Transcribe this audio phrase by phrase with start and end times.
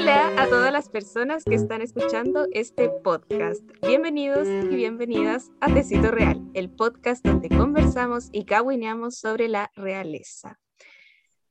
[0.00, 3.60] Hola a todas las personas que están escuchando este podcast.
[3.84, 10.60] Bienvenidos y bienvenidas a Tecito Real, el podcast donde conversamos y caguineamos sobre la realeza.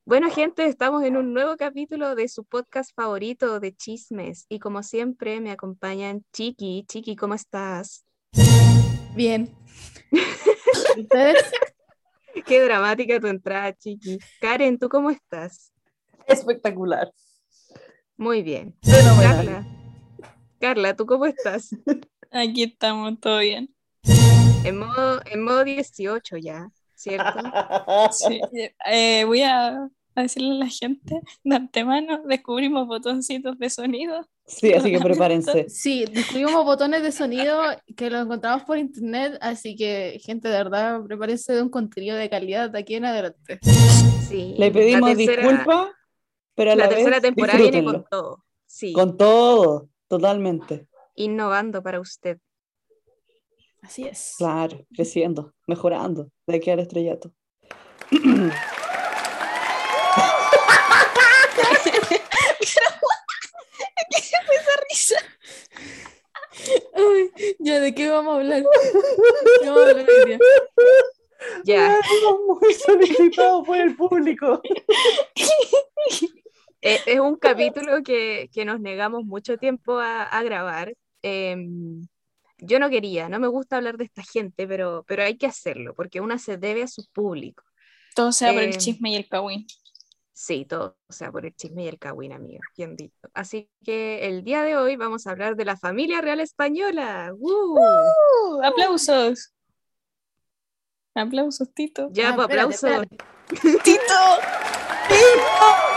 [0.06, 4.82] Bueno, gente, estamos en un nuevo capítulo de su podcast favorito de chismes y como
[4.82, 6.86] siempre me acompañan Chiqui.
[6.88, 8.06] Chiqui, ¿cómo estás?
[9.14, 9.54] Bien.
[10.96, 11.52] ¿Ustedes?
[12.46, 14.18] Qué dramática tu entrada, Chiqui.
[14.40, 15.70] Karen, ¿tú cómo estás?
[16.26, 17.12] Espectacular.
[18.18, 18.74] Muy bien.
[18.82, 19.64] Carla.
[20.58, 21.70] Carla, ¿tú cómo estás?
[22.32, 23.72] Aquí estamos, todo bien.
[24.64, 27.38] En modo, en modo 18 ya, ¿cierto?
[28.10, 28.40] Sí.
[28.90, 34.28] Eh, voy a, a decirle a la gente de antemano, descubrimos botoncitos de sonido.
[34.48, 35.68] Sí, así que prepárense.
[35.68, 37.62] Sí, descubrimos botones de sonido
[37.96, 42.28] que los encontramos por internet, así que gente, de verdad, prepárense de un contenido de
[42.28, 43.60] calidad de aquí en adelante.
[44.28, 44.56] Sí.
[44.58, 45.90] Le pedimos disculpas,
[46.58, 48.44] pero a la, La tercera vez temporada viene con todo.
[48.66, 50.88] Sí, Con todo, totalmente.
[51.14, 52.38] innovando para usted.
[53.80, 54.34] Así es.
[54.38, 57.32] Claro, creciendo, mejorando, de aquí al estrellato.
[64.90, 65.16] Risa.
[66.94, 68.64] Ay, ya, ¿de qué vamos a hablar?
[69.62, 70.38] ¿Qué vamos a hablar hoy día?
[71.64, 72.00] Ya,
[72.48, 74.60] muy solicitados por el público.
[76.82, 80.94] eh, es un capítulo que, que nos negamos mucho tiempo a, a grabar.
[81.22, 82.06] Em,
[82.58, 85.94] yo no quería, no me gusta hablar de esta gente, pero, pero hay que hacerlo,
[85.94, 87.62] porque una se debe a su público.
[88.14, 89.66] Todo sea por el Eh, chisme y el kawin.
[90.32, 93.28] Sí, todo, sea, por el chisme y el cagüín, amigo, bien dicho.
[93.34, 97.32] Así que el día de hoy vamos a hablar de la familia real española.
[97.36, 97.76] ¡Uh!
[97.76, 99.52] Uh, aplausos.
[101.14, 102.08] Aplausos, Tito.
[102.12, 103.02] Ya, Ah, pues, espérate, aplauso.
[103.02, 103.16] espérate.
[103.82, 104.14] ¡Tito!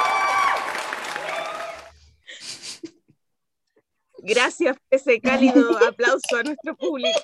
[4.24, 7.20] Gracias, ese cálido aplauso a nuestro público.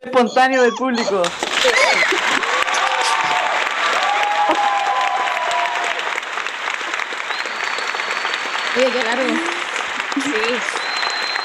[0.00, 1.22] Espontáneo del público.
[8.76, 9.28] Oye, qué largo.
[10.14, 10.20] Sí,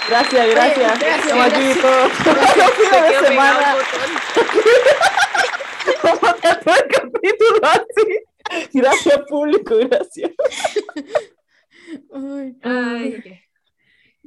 [0.09, 0.99] Gracias, gracias.
[0.99, 1.81] gracias, Estamos aquí gracias.
[1.81, 2.11] todos.
[2.13, 2.23] se
[2.81, 3.75] Fin de quedó pegado semana.
[6.21, 8.05] a tratar el capítulo así.
[8.73, 10.31] Gracias, público, gracias.
[12.13, 13.41] Ay, Ay.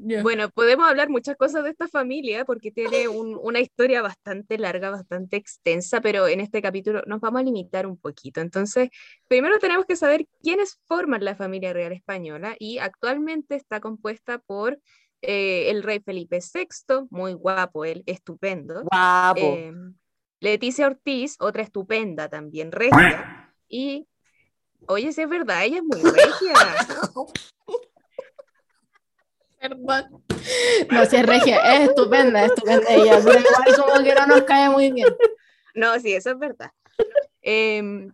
[0.03, 0.23] Ya.
[0.23, 4.91] Bueno, podemos hablar muchas cosas de esta familia porque tiene un- una historia bastante larga,
[4.91, 8.41] bastante extensa, pero en este capítulo nos vamos a limitar un poquito.
[8.41, 8.89] Entonces,
[9.29, 14.79] primero tenemos que saber quiénes forman la familia real española y actualmente está compuesta por
[15.23, 18.83] eh, el rey Felipe VI, muy guapo él, estupendo.
[18.85, 19.39] Guapo.
[19.41, 19.73] eh,
[20.41, 22.91] Leticia Ortiz, otra estupenda también, regia.
[23.69, 24.09] Y,
[24.89, 26.55] oye, si es verdad, ella es muy regia.
[29.61, 30.25] Perdón.
[30.91, 34.43] No, si es regia, es estupenda, es estupenda ella, pero igual como que no nos
[34.43, 35.09] cae muy bien.
[35.75, 36.71] No, sí, eso es verdad.
[37.43, 38.13] Em,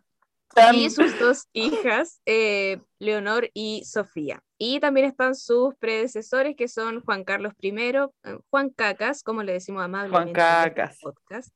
[0.72, 4.42] y sus dos hijas, eh, Leonor y Sofía.
[4.58, 8.08] Y también están sus predecesores, que son Juan Carlos I, eh,
[8.50, 10.98] Juan Cacas, como le decimos amablemente en este Cacas.
[11.00, 11.54] podcast,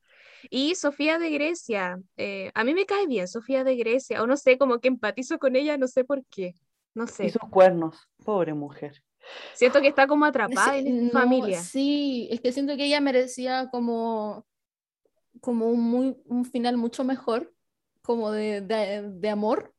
[0.50, 1.98] y Sofía de Grecia.
[2.16, 5.38] Eh, a mí me cae bien Sofía de Grecia, o no sé, como que empatizo
[5.38, 6.54] con ella, no sé por qué.
[6.94, 8.08] No Y sé, sus cuernos.
[8.24, 9.02] Pobre mujer.
[9.54, 11.62] Siento que está como atrapada en Sí, no, familia.
[11.62, 14.46] Sí, es que siento que ella merecía como,
[15.40, 17.52] como un, muy, un final mucho mejor,
[18.02, 19.74] como de, de, de amor,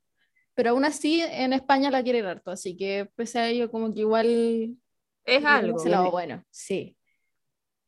[0.54, 4.02] pero aún así en España la quieren harto, así que pese a ello como que
[4.02, 4.78] igual...
[5.26, 5.80] Es algo.
[5.80, 6.98] se la- bueno, sí.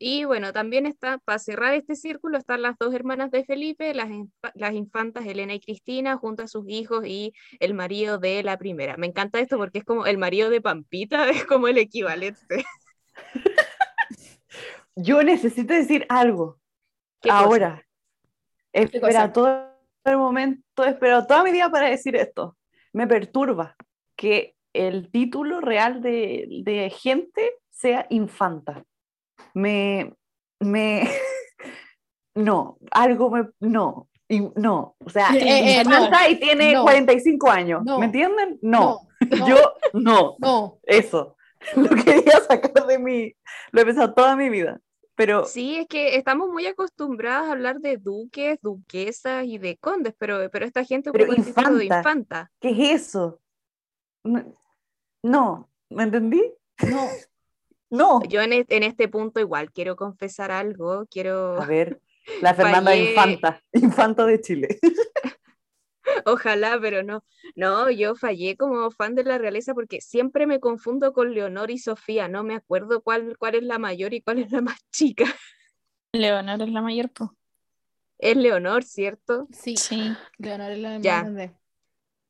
[0.05, 4.09] Y bueno, también está, para cerrar este círculo, están las dos hermanas de Felipe, las,
[4.53, 7.31] las infantas Elena y Cristina, junto a sus hijos y
[7.61, 8.97] el marido de la primera.
[8.97, 12.65] Me encanta esto porque es como el marido de Pampita, es como el equivalente.
[14.97, 16.59] Yo necesito decir algo.
[17.29, 17.87] Ahora.
[18.73, 19.69] Espera todo
[20.03, 22.57] el momento, he esperado toda mi vida para decir esto.
[22.91, 23.77] Me perturba
[24.17, 28.83] que el título real de, de gente sea infanta.
[29.53, 30.13] Me,
[30.59, 31.07] me,
[32.35, 36.83] no, algo me, no, y- no, o sea, Eh, eh, infanta y tiene no.
[36.83, 37.99] 45 años, No.
[37.99, 38.59] ¿me entienden?
[38.61, 40.79] No, no, yo no, no.
[40.83, 41.35] eso,
[41.75, 43.33] lo quería sacar de mí,
[43.71, 44.79] lo he pensado toda mi vida,
[45.15, 50.15] pero Sí, es que estamos muy acostumbradas a hablar de duques, duquesas y de condes,
[50.17, 51.97] pero, pero esta gente Pero título de infanta.
[51.99, 52.51] infanta.
[52.59, 53.39] ¿qué es eso?
[54.23, 54.43] No,
[55.21, 56.41] no, ¿me entendí?
[56.89, 57.07] No,
[57.93, 58.21] No.
[58.27, 61.61] Yo en, e- en este punto igual quiero confesar algo, quiero...
[61.61, 62.01] A ver,
[62.41, 63.09] la Fernanda Fallé.
[63.11, 64.79] Infanta, Infanta de Chile.
[66.25, 67.23] Ojalá, pero no.
[67.55, 71.77] No, yo fallé como fan de la realeza porque siempre me confundo con Leonor y
[71.77, 72.27] Sofía.
[72.27, 75.25] No me acuerdo cuál, cuál es la mayor y cuál es la más chica.
[76.13, 77.29] Leonor es la mayor, pues.
[78.17, 79.47] Es Leonor, ¿cierto?
[79.51, 80.13] Sí, Sí.
[80.39, 81.53] Leonor es la más grande.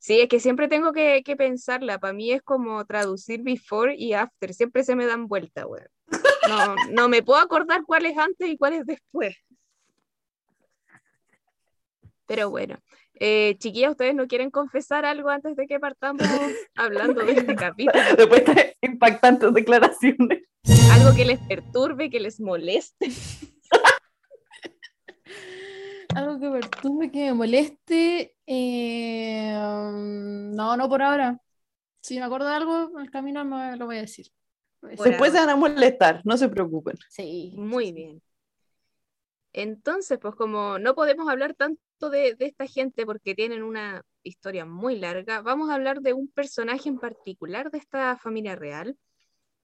[0.03, 1.97] Sí, es que siempre tengo que, que pensarla.
[1.97, 4.53] Para mí es como traducir before y after.
[4.53, 5.87] Siempre se me dan vuelta, weón.
[6.49, 9.37] No, no me puedo acordar cuál es antes y cuál es después.
[12.25, 12.79] Pero bueno,
[13.13, 16.21] eh, chiquillas, ¿ustedes no quieren confesar algo antes de que partamos
[16.75, 18.03] hablando de este capítulo?
[18.17, 20.43] Después de impactantes declaraciones.
[20.91, 23.07] Algo que les perturbe, que les moleste.
[26.33, 28.35] Algo que perturbe, que me moleste.
[28.47, 31.39] eh, mm, no, no por ahora.
[32.01, 34.27] Si me acuerdo de algo, en el camino me lo voy a decir.
[34.81, 35.03] Lo voy a decir.
[35.03, 36.97] Por Después se van a molestar, no se preocupen.
[37.09, 37.53] Sí.
[37.55, 38.21] Muy bien.
[39.53, 44.65] Entonces, pues como no podemos hablar tanto de, de esta gente porque tienen una historia
[44.65, 48.97] muy larga, vamos a hablar de un personaje en particular de esta familia real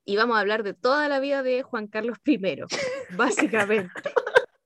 [0.05, 2.39] y vamos a hablar de toda la vida de Juan Carlos I,
[3.17, 3.91] básicamente.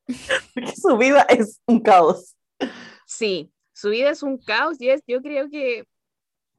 [0.53, 2.35] Porque su vida es un caos.
[3.05, 5.85] Sí, su vida es un caos y es, yo creo que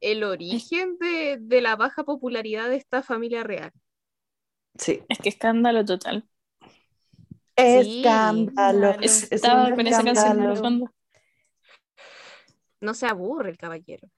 [0.01, 3.71] el origen de, de la baja popularidad de esta familia real.
[4.77, 5.01] Sí.
[5.09, 6.27] Es que escándalo total.
[7.55, 8.91] Escándalo.
[9.01, 10.91] Es, es Estaba un con esa canción en el fondo.
[12.81, 14.09] no se aburre el caballero.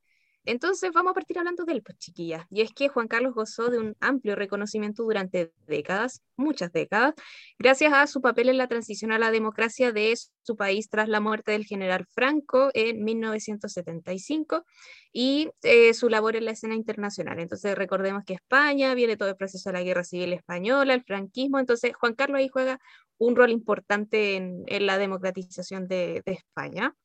[0.47, 1.97] Entonces vamos a partir hablando de él, pues.
[2.15, 7.15] Y es que Juan Carlos gozó de un amplio reconocimiento durante décadas, muchas décadas,
[7.59, 11.19] gracias a su papel en la transición a la democracia de su país tras la
[11.19, 14.63] muerte del general Franco en 1975
[15.11, 17.39] y eh, su labor en la escena internacional.
[17.39, 21.59] Entonces recordemos que España viene todo el proceso de la guerra civil española, el franquismo,
[21.59, 22.79] entonces Juan Carlos ahí juega
[23.17, 26.95] un rol importante en, la democratización de, de España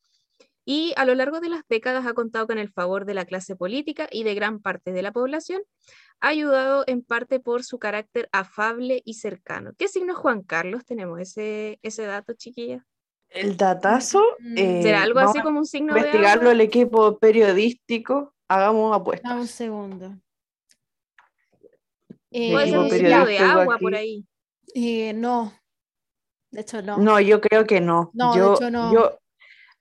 [0.65, 3.55] y a lo largo de las décadas ha contado con el favor de la clase
[3.55, 5.61] política y de gran parte de la población,
[6.19, 9.71] ayudado en parte por su carácter afable y cercano.
[9.77, 10.85] ¿Qué signo es Juan Carlos?
[10.85, 12.85] ¿Tenemos ese, ese dato, chiquilla?
[13.29, 14.23] El datazo.
[14.55, 16.51] Eh, ¿Será algo así a como un signo de investigarlo agua?
[16.53, 18.33] el equipo periodístico.
[18.47, 19.29] Hagamos apuestas.
[19.29, 20.15] Dame un segundo.
[22.31, 23.83] Puede ser un signo Eh, de agua aquí.
[23.83, 24.25] por ahí.
[24.75, 25.53] eh, no.
[26.51, 26.97] De hecho, no.
[26.97, 28.11] No, yo creo que no.
[28.13, 28.93] No, de hecho no.
[28.93, 29.17] yo-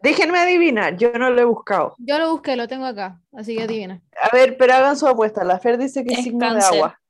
[0.03, 1.95] déjenme adivinar, yo no lo he buscado.
[1.99, 4.03] Yo lo busqué, lo tengo acá, así que adivina.
[4.21, 5.45] A ver, pero hagan su apuesta.
[5.45, 7.01] La Fer dice que es Es signo de agua.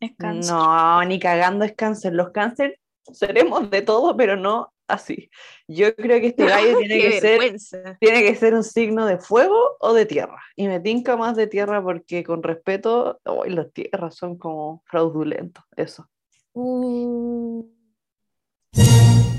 [0.00, 0.52] Es cáncer.
[0.52, 2.12] No, ni cagando es cáncer.
[2.12, 2.78] Los cáncer
[3.12, 5.30] seremos de todo, pero no así.
[5.68, 7.56] Yo creo que este gallo tiene ¡Qué que ser
[8.00, 10.40] tiene que ser un signo de fuego o de tierra.
[10.56, 15.64] Y me tinca más de tierra porque con respeto, hoy las tierras son como fraudulentos,
[15.76, 16.08] eso.
[16.52, 17.64] Uh.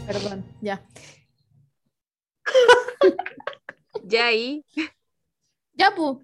[0.06, 0.82] Perdón, ya.
[4.07, 4.63] Ya ahí.
[5.74, 6.18] Ya, pues.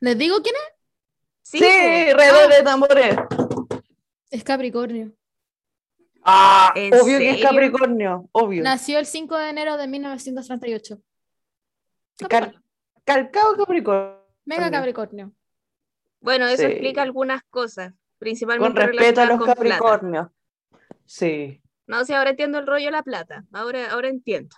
[0.00, 0.74] ¿Les digo quién es?
[1.42, 2.18] Sí, Sí, po.
[2.18, 3.16] redoble de tambores.
[4.30, 5.12] Es Capricornio.
[6.22, 7.42] Ah, ¿En obvio que es?
[7.42, 8.62] Capricornio, obvio.
[8.62, 11.00] Nació el 5 de enero de 1938.
[12.28, 12.62] Cal-
[13.04, 14.18] calcado Capricornio.
[14.44, 15.32] Mega Capricornio.
[16.20, 16.64] Bueno, eso Sí.
[16.64, 19.54] explica algunas cosas, principalmente Con respeto a relacionadas los plata.
[19.78, 20.26] Capricornios.
[21.06, 21.62] Sí.
[21.86, 23.44] No, sí, ahora entiendo el rollo de la plata.
[23.52, 24.54] Ahora, ahora entiendo.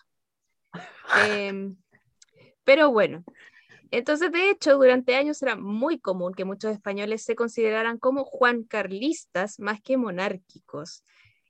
[1.48, 1.76] Em,
[2.70, 3.24] pero bueno,
[3.90, 9.58] entonces de hecho, durante años era muy común que muchos españoles se consideraran como juancarlistas
[9.58, 11.02] más que monárquicos.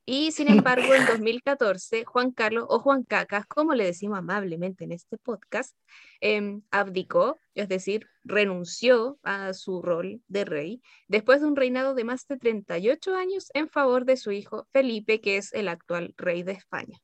[0.03, 4.93] Y sin embargo, en 2014, Juan Carlos o Juan Cacas, como le decimos amablemente en
[4.93, 5.77] este podcast,
[6.21, 12.03] em, abdicó, es decir, renunció a su rol de rey después de un reinado de
[12.03, 16.41] más de 38 años en favor de su hijo Felipe, que es el actual rey
[16.41, 16.99] de España.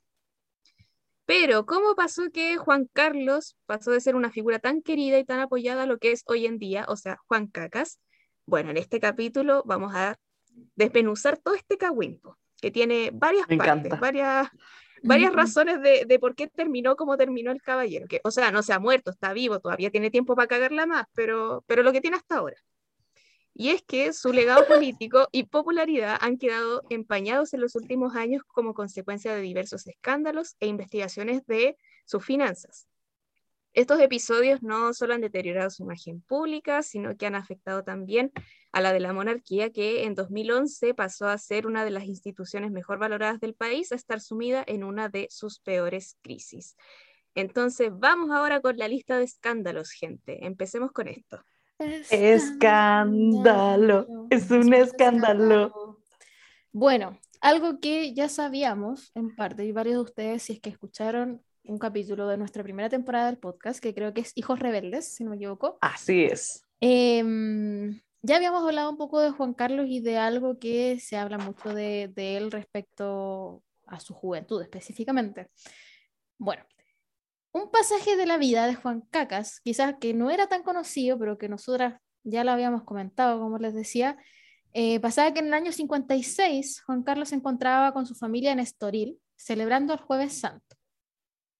[1.27, 5.41] Pero, ¿cómo pasó que Juan Carlos pasó de ser una figura tan querida y tan
[5.41, 7.99] apoyada a lo que es hoy en día, o sea, Juan Cacas?
[8.45, 10.15] Bueno, en este capítulo vamos a
[10.77, 13.95] desmenuzar todo este cagüimpo, que tiene varias Me partes, encanta.
[13.97, 14.47] varias,
[15.03, 18.07] varias razones de, de por qué terminó como terminó el caballero.
[18.07, 21.07] Que, o sea, no se ha muerto, está vivo, todavía tiene tiempo para cagarla más,
[21.13, 22.55] pero, pero lo que tiene hasta ahora.
[23.59, 28.43] Y es que su legado político y popularidad han quedado empañados en los últimos años
[28.43, 32.87] como consecuencia de diversos escándalos e investigaciones de sus finanzas.
[33.73, 38.31] Estos episodios no solo han deteriorado su imagen pública, sino que han afectado también
[38.71, 42.69] a la de la monarquía, que en 2011 pasó a ser una de las instituciones
[42.69, 46.75] mejor valoradas del país, a estar sumida en una de sus peores crisis.
[47.33, 50.45] Entonces, vamos ahora con la lista de escándalos, gente.
[50.45, 51.43] Empecemos con esto.
[52.09, 53.67] Escándalo,
[54.29, 55.99] es un escándalo.
[56.71, 61.43] Bueno, algo que ya sabíamos en parte, y varios de ustedes, si es que escucharon
[61.63, 65.23] un capítulo de nuestra primera temporada del podcast, que creo que es Hijos Rebeldes, si
[65.23, 65.77] no me equivoco.
[65.81, 66.63] Así es.
[66.79, 71.37] Em, ya habíamos hablado un poco de Juan Carlos y de algo que se habla
[71.37, 75.49] mucho de, de él respecto a su juventud específicamente.
[76.37, 76.63] Bueno,
[77.57, 81.37] un pasaje de la vida de Juan Cacas, quizás que no era tan conocido, pero
[81.37, 84.17] que nosotras ya lo habíamos comentado, como les decía,
[84.73, 88.59] eh, pasaba que en el año 56 Juan Carlos se encontraba con su familia en
[88.59, 90.75] Estoril, celebrando el Jueves Santo.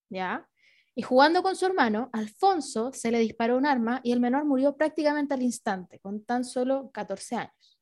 [0.10, 0.48] ¿Ya?
[0.96, 4.76] Y jugando con su hermano, Alfonso se le disparó un arma y el menor murió
[4.76, 7.80] prácticamente al instante, con tan solo 14 años.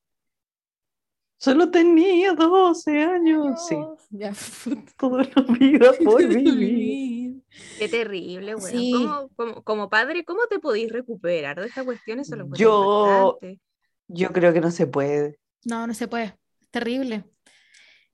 [1.38, 3.68] Solo tenía 12 años.
[3.68, 3.76] Sí.
[4.10, 4.34] Ya,
[4.98, 7.25] Toda la vida por vivir.
[7.80, 8.72] Qué terrible, güey.
[8.72, 8.92] Sí.
[8.94, 12.20] ¿Cómo- como, como padre, ¿cómo te podéis recuperar de esta cuestión?
[12.20, 13.38] Eso lo Yo-.
[14.08, 15.40] Yo creo que no se puede.
[15.64, 16.36] No, no se puede.
[16.62, 17.24] Es terrible.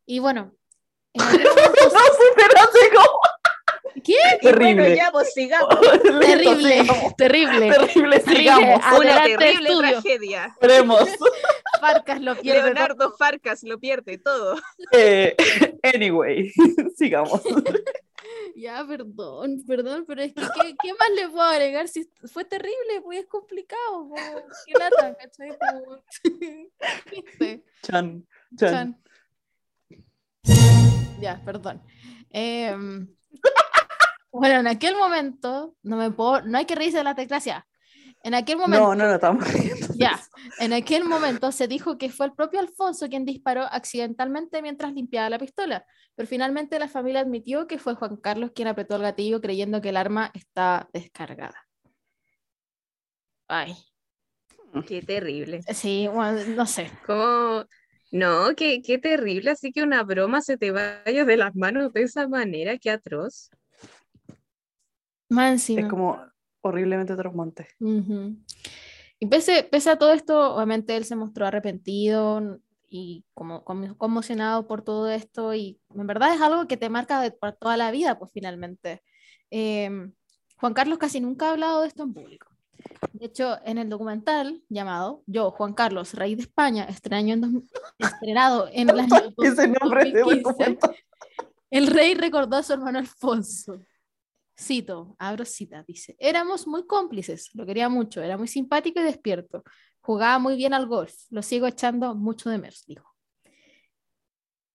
[0.06, 0.54] Y bueno,
[1.14, 3.20] No superaste como
[4.04, 4.14] ¿qué?
[4.14, 4.96] Y bueno, terrible.
[4.96, 5.78] ya, pues sigamos.
[6.22, 7.16] Terrible, Sigamos.
[7.18, 7.70] terrible.
[7.72, 8.82] Terrible, sigamos.
[9.00, 9.80] Una terrible estudio.
[10.02, 10.46] tragedia.
[10.46, 11.10] Esperemos.
[11.82, 12.64] Farcas lo pierde.
[12.64, 14.56] Leonardo Farcas lo pierde todo.
[14.94, 15.36] Eh,
[15.94, 16.52] anyway,
[16.96, 17.42] sigamos.
[18.56, 21.88] Ya, perdón, perdón, pero es que ¿qué, qué más le puedo agregar?
[21.88, 24.10] Si fue terrible, pues es complicado.
[24.66, 25.58] Qué lata, ¿cachai?
[27.12, 27.64] ¿Viste?
[27.84, 28.28] Chan,
[28.58, 28.72] chan.
[28.72, 29.02] Chan.
[31.20, 31.82] Ya, perdón.
[32.32, 33.08] Em,
[34.32, 37.68] bueno, en aquel momento, no me puedo, no hay que reírse de la teclasia.
[38.24, 39.88] En aquel momento, No, no, no, estamos riendo.
[39.96, 40.20] ya,
[40.60, 45.30] en aquel momento se dijo que fue el propio Alfonso quien disparó accidentalmente mientras limpiaba
[45.30, 45.86] la pistola,
[46.16, 49.90] pero finalmente la familia admitió que fue Juan Carlos quien apretó el gatillo creyendo que
[49.90, 51.68] el arma está descargada.
[53.48, 53.76] Ay,
[54.88, 55.62] Qué terrible.
[55.74, 56.92] sí, bueno, no sé.
[57.06, 57.66] ¿Cómo?
[58.12, 59.52] No, qué, qué terrible.
[59.52, 63.50] Así que una broma se te vaya de las manos de esa manera, qué atroz.
[65.30, 65.82] Más encima.
[65.82, 66.20] Es como
[66.62, 67.68] horriblemente traumante.
[67.80, 68.36] Ujú.
[69.20, 74.68] Y pese, pese a todo esto, obviamente él se mostró arrepentido y como como conmocionado
[74.68, 77.92] por todo esto y en verdad es algo que te marca de, por toda la
[77.92, 79.02] vida, pues finalmente.
[79.50, 80.14] Em,
[80.58, 82.48] Juan Carlos casi nunca ha hablado de esto en público.
[83.14, 87.64] De hecho, en el documental llamado Yo, Juan Carlos, Rey de España, estrenado en, dos-
[88.00, 90.92] estrenado en el año Ese nombre de 2015, documento.
[91.70, 93.80] el rey recordó a su hermano Alfonso.
[94.62, 99.64] Cito, abro cita, dice, éramos muy cómplices, lo quería mucho, era muy simpático y despierto,
[100.02, 103.12] jugaba muy bien al golf, lo sigo echando mucho de menos, dijo.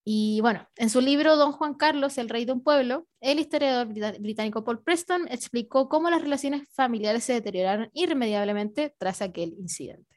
[0.09, 3.88] Y bueno, en su libro Don Juan Carlos, el rey de un pueblo, el historiador
[3.88, 10.16] británico Paul Preston explicó cómo las relaciones familiares se deterioraron irremediablemente tras aquel incidente.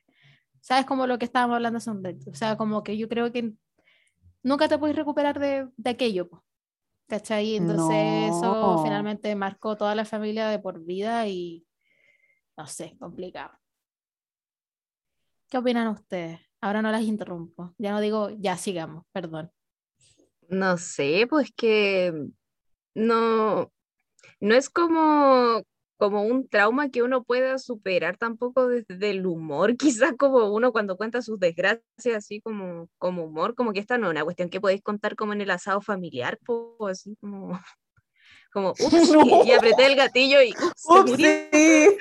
[0.61, 0.85] ¿Sabes?
[0.85, 2.29] Como lo que estábamos hablando rato.
[2.29, 3.53] O sea, como que yo creo que
[4.43, 6.29] nunca te puedes recuperar de, de aquello.
[6.29, 6.43] po.
[7.09, 7.55] ¿Cachai?
[7.55, 11.65] Entonces eso finalmente marcó toda la familia de por vida y
[12.55, 13.51] no sé, complicado.
[15.49, 16.39] ¿Qué opinan ustedes?
[16.61, 17.73] Ahora no las interrumpo.
[17.79, 19.51] Ya no digo, ya sigamos, perdón.
[20.49, 22.13] No sé, pues que
[22.93, 23.71] no,
[24.39, 25.63] no es como,
[25.99, 30.95] como un trauma que uno pueda superar tampoco desde el humor, quizás como uno cuando
[30.95, 34.61] cuenta sus desgracias así como, como humor, como que esta no es una cuestión que
[34.61, 37.51] podéis contar como en el asado familiar, pues así como,
[38.53, 39.43] como, ups, No.
[39.43, 41.97] y, y apreté el gatillo y ups, se.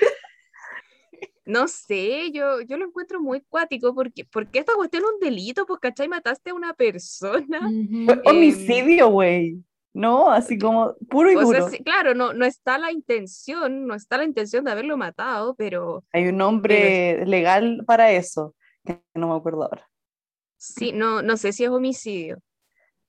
[1.43, 5.65] No sé, yo, yo lo encuentro muy cuático porque, porque esta cuestión es un delito,
[5.65, 6.07] pues, ¿cachai?
[6.07, 7.67] Mataste a una persona.
[7.67, 9.57] Em, homicidio, güey.
[9.93, 11.69] No, así como puro y O sea, duro.
[11.69, 16.03] sí, claro, no, no está la intención, no está la intención de haberlo matado, pero
[16.13, 18.55] Hay un nombre legal para eso,
[18.85, 19.89] que no me acuerdo ahora.
[20.57, 22.37] sí, no, no sé si es homicidio.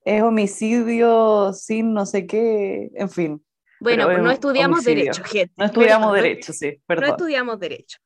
[0.03, 3.45] Es homicidio sin no sé qué, en fin.
[3.79, 4.95] Bueno, Pero no es estudiamos homicidio.
[5.03, 5.53] derecho, gente.
[5.57, 7.09] No estudiamos perdón, no- derecho, sí, No, perdón.
[7.11, 7.97] estudiamos derecho.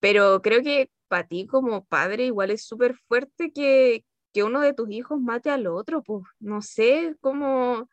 [0.00, 4.72] Pero creo que para ti como padre igual es súper fuerte que, que uno de
[4.72, 7.88] tus hijos mate al otro, pues no sé cómo,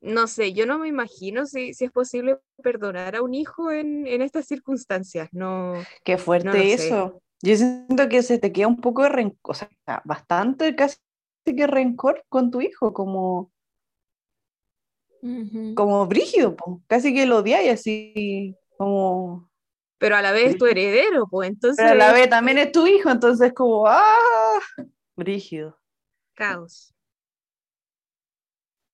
[0.00, 4.06] no sé, yo no me imagino si, si es posible perdonar a un hijo en,
[4.06, 5.74] en estas circunstancias, no.
[6.04, 6.74] Qué fuerte No lo sé.
[6.74, 7.22] eso.
[7.42, 9.68] Yo siento que se te queda un poco de rencor, o sea,
[10.04, 10.96] bastante casi
[11.44, 13.50] que rencor con tu hijo, como,
[15.74, 16.80] como brígido, po.
[16.86, 19.50] Casi que lo odiáis así, como...
[19.98, 22.86] Pero a la vez tu heredero, pues entonces Pero a la vez también es tu
[22.86, 24.58] hijo, entonces como, ¡ah!
[25.16, 25.78] Brígido.
[26.34, 26.94] caos.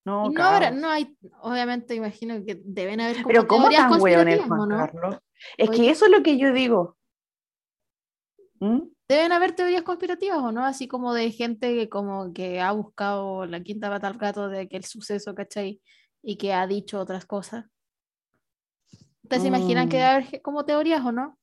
[0.04, 0.80] No, Y no, habrá- caos.
[0.80, 4.68] no hay, obviamente imagino que deben haber Pero ¿cómo tan weón el Juan.
[4.70, 5.18] Carlos?
[5.56, 5.78] Es Oye.
[5.78, 6.96] que eso es lo que yo digo.
[8.60, 8.88] ¿Mm?
[9.08, 10.64] Deben haber teorías conspirativas, ¿o no?
[10.66, 14.60] Así como de gente que como que ha buscado la quinta pata al gato de
[14.60, 15.80] aquel suceso, ¿cachai?
[16.20, 17.64] y que ha dicho otras cosas.
[19.22, 20.00] ¿Ustedes se imaginan que Mm.
[20.00, 21.37] debe haber como teorías o no?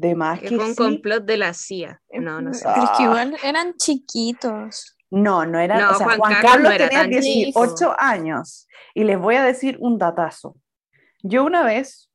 [0.00, 0.76] De más Que un sí.
[0.76, 2.00] complot de la CIA.
[2.20, 2.64] No, no sé.
[2.72, 4.96] Pero es que igual eran chiquitos.
[5.10, 5.76] No, no era.
[5.76, 7.96] No, o sea, Juan Juan, Carlos Carlos, no tenía tan 18 chico.
[7.98, 8.68] años.
[8.94, 10.54] Y les voy a decir un datazo.
[11.22, 12.10] Yo una vez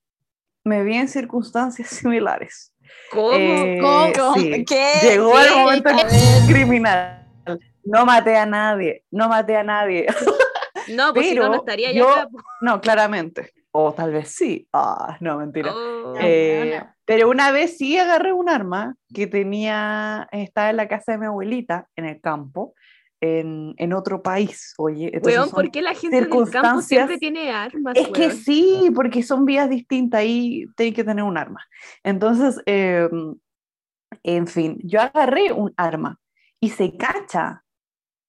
[0.64, 2.74] me vi en circunstancias similares.
[3.12, 3.34] ¿Cómo?
[3.34, 4.34] Eh, ¿Cómo?
[4.36, 4.64] sí.
[4.68, 4.92] ¿Qué?
[5.02, 5.90] Llegó el momento
[6.48, 7.28] criminal.
[7.84, 10.08] No maté a nadie, no maté a nadie.
[10.88, 12.30] No, pues si no, no estaría yo-.
[12.62, 13.52] No, claramente.
[13.72, 14.70] O tal vez sí.
[14.72, 15.74] Ah, no, mentira.
[15.76, 16.14] Oh.
[16.18, 16.82] Eh.
[17.06, 21.26] Pero una vez sí agarré un arma que tenía, estaba en la casa de mi
[21.26, 22.74] abuelita, en el campo,
[23.22, 24.74] en, en otro país.
[24.78, 27.98] Oye, Weón, ¿por qué la gente del campo circunstancias- siempre tiene armas?
[27.98, 31.66] Es que sí, porque son vías distintas y tiene que tener un arma.
[32.04, 33.10] Entonces, eh,
[34.24, 36.20] en fin, yo agarré un arma
[36.60, 37.64] y se cacha,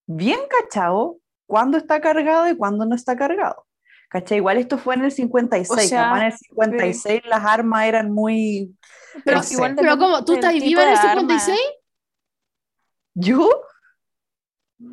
[0.06, 3.66] bien cachado, cuando está cargado y cuando no está cargado.
[4.14, 4.38] ¿Cachai?
[4.38, 8.72] Igual esto fue en el 56, sea, capaz en el 56 las armas eran muy...
[9.24, 11.10] Pero no igual Pero como, ¿tú estás viva en el arma.
[11.20, 11.58] 56?
[13.14, 13.50] ¿Yo?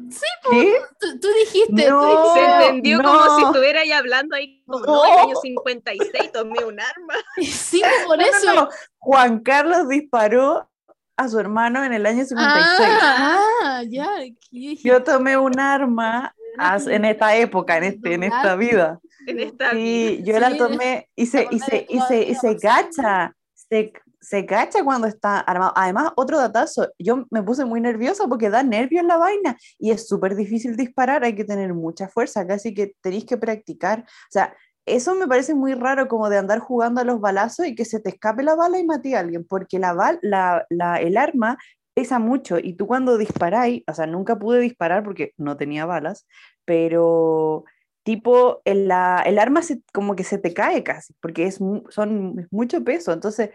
[0.09, 0.73] Sí, ¿Qué?
[0.99, 2.07] Tú, tú dijiste, tú No.
[2.07, 5.03] dijiste- Se No, entendió como si estuviera ahí hablando ahí como, no, No.
[5.05, 7.13] el año 56 tomé un arma.
[7.43, 8.53] Sí, por eso.
[8.55, 8.69] no.
[8.97, 10.67] Juan Carlos disparó
[11.15, 12.89] a su hermano en el año 56.
[13.03, 14.07] Ah, ah, ya.
[14.17, 18.99] aquí dije, Yo tomé un arma as- en esta época, en, este, en esta vida.
[19.27, 20.33] En esta Sí, vida.
[20.33, 24.83] yo la tomé y se, y se, y se, y se gacha, se, se gacha
[24.83, 25.73] cuando está armado.
[25.75, 30.07] Además, otro datazo, yo me puse muy nerviosa porque da nervios la vaina y es
[30.07, 33.99] súper difícil disparar, hay que tener mucha fuerza, casi que tenéis que practicar.
[34.01, 37.75] O sea, eso me parece muy raro como de andar jugando a los balazos y
[37.75, 40.97] que se te escape la bala y mate a alguien, porque la, bal- la, la,
[40.99, 41.57] el arma
[41.93, 46.25] pesa mucho y tú cuando disparáis, o sea, nunca pude disparar porque no tenía balas,
[46.65, 47.65] pero
[48.03, 52.39] tipo, el, la, el arma se, como que se te cae casi, porque es, son,
[52.39, 53.14] es mucho peso.
[53.14, 53.51] Entonces,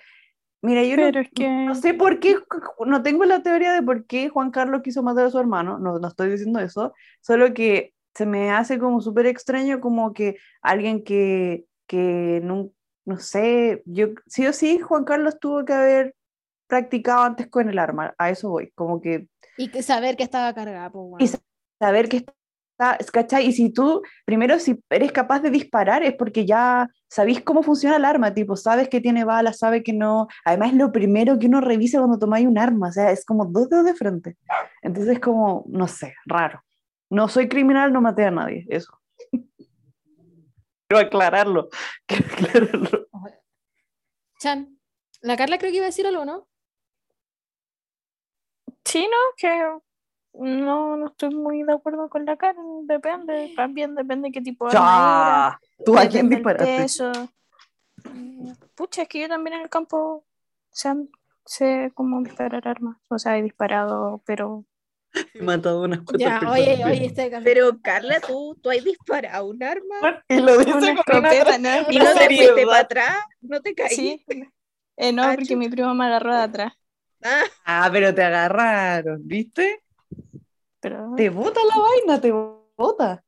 [0.62, 1.48] mira, yo no, es que.
[1.48, 2.36] no sé por qué,
[2.86, 5.98] no tengo la teoría de por qué Juan Carlos quiso matar a su hermano, no,
[5.98, 11.04] no estoy diciendo eso, solo que se me hace como súper extraño como que alguien
[11.04, 12.70] que, que no,
[13.04, 16.14] no sé, yo sí o sí Juan Carlos tuvo que haber
[16.66, 20.52] practicado antes con el arma, a eso voy, como que Y que saber que estaba
[20.54, 21.24] cargada, pues, bueno.
[21.24, 21.38] y sa-
[21.78, 22.24] saber que
[23.12, 23.46] ¿cachai?
[23.46, 27.96] Y si tú, primero, si eres capaz de disparar, es porque ya sabéis cómo funciona
[27.96, 30.28] el arma, tipo, sabes que tiene balas, sabes que no.
[30.44, 33.46] Además, es lo primero que uno revisa cuando tomáis un arma, o sea, es como
[33.46, 34.36] dos dedos de frente.
[34.82, 36.62] Entonces, es como, no sé, raro.
[37.10, 38.98] No soy criminal, no maté a nadie, eso.
[40.88, 41.68] Quiero aclararlo.
[42.06, 43.06] Quiero aclararlo.
[44.38, 44.78] Chan,
[45.22, 46.48] la Carla creo que iba a decir algo, ¿no?
[48.84, 49.48] Sí, no, que
[50.38, 52.60] no, no estoy muy de acuerdo con la cara.
[52.84, 55.58] Depende, también depende qué tipo de arma ¡Ya!
[55.84, 56.82] ¿Tú a quién disparaste?
[56.82, 57.12] peso.
[58.04, 60.24] Mm, Pucha, es que yo también en el campo
[60.70, 60.90] sé,
[61.44, 62.98] sé cómo disparar armas.
[63.10, 64.64] O sea, he disparado, pero
[65.34, 66.52] He matado a unas cuantas Ya, personas.
[66.52, 67.30] oye, oye, este.
[67.42, 69.96] Pero Carla, ¿tú, tú has disparado un arma
[70.28, 71.70] Y lo dice una con una escopeta, ¿no?
[71.90, 73.96] y no te fuiste para atrás, no te caí.
[73.96, 74.24] Sí.
[74.96, 76.72] Eh, no, Ah, porque mi primo me agarró de atrás.
[77.22, 79.82] Ah, Ah, pero te agarraron, ¿viste?
[80.80, 82.32] Pero Te bota la vaina, te
[82.76, 83.24] bota.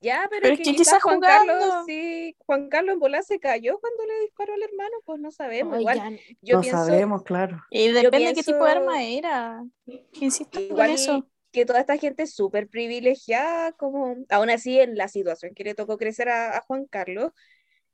[0.00, 1.52] ya, pero, Pero es que que quizás quizás Juan jugando.
[1.52, 5.30] Carlos, sí, Juan Carlos en bola se cayó cuando le disparó al hermano, pues no
[5.30, 5.78] sabemos.
[5.80, 7.62] Igual, Oigan, yo no pienso sabemos, claro.
[7.70, 9.64] Y depende qué tipo de pienso- arma era.
[10.20, 11.28] Insisto igual con eso.
[11.52, 15.74] que toda esta gente es súper privilegiada, como aún así en la situación que le
[15.74, 17.32] tocó crecer a, a Juan Carlos,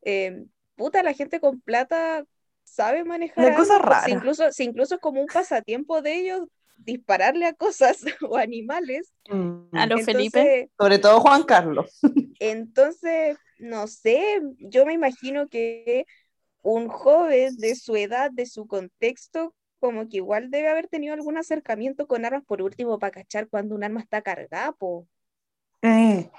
[0.02, 2.24] eh, puta, la gente con plata
[2.64, 4.10] sabe manejar La cosa pues, si rara.
[4.10, 6.48] incluso, si incluso es como un pasatiempo de ellos
[6.84, 9.12] dispararle a cosas o animales.
[9.72, 10.70] A lo Felipe.
[10.78, 12.00] Sobre todo Juan Carlos.
[12.40, 16.06] entonces, no sé, yo me imagino que
[16.62, 21.36] un joven de su edad, de su contexto, como que igual debe haber tenido algún
[21.36, 25.08] acercamiento con armas por último para cachar cuando un arma está cargada, po.
[25.82, 26.30] Eh,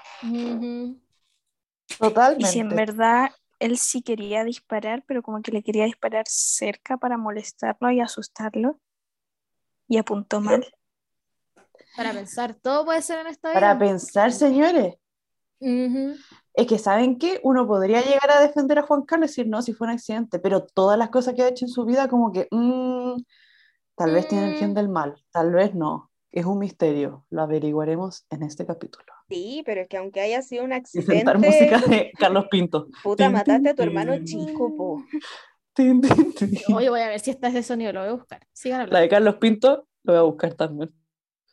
[1.98, 2.48] totalmente.
[2.48, 6.96] Y si en verdad él sí quería disparar, pero como que le quería disparar cerca
[6.96, 8.80] para molestarlo y asustarlo.
[9.88, 10.64] Y apuntó mal.
[11.96, 13.60] Para pensar, todo puede ser en esta vida.
[13.60, 14.94] Para pensar, señores,
[15.60, 17.40] es que ¿saben qué?
[17.42, 20.38] Uno podría llegar a defender a Juan Carlos y decir, no, si fue un accidente,
[20.38, 23.16] pero todas las cosas que ha hecho en su vida, como que, mm,
[23.96, 24.74] tal vez tiene el gen Mm.
[24.74, 26.10] del mal, tal vez no.
[26.32, 29.04] Es un misterio, lo averiguaremos en este capítulo.
[29.28, 32.88] Sí, pero es que aunque haya sido un Y sentar accidente, música de Carlos Pinto.
[33.04, 35.02] puta, mataste a tu hermano chico, po.
[35.74, 36.50] Tin, tin, tin.
[36.74, 38.46] Oye, voy a ver si está ese sonido, lo voy a buscar.
[38.52, 39.02] Sigan La hablando.
[39.02, 40.90] de Carlos Pinto lo voy a buscar también.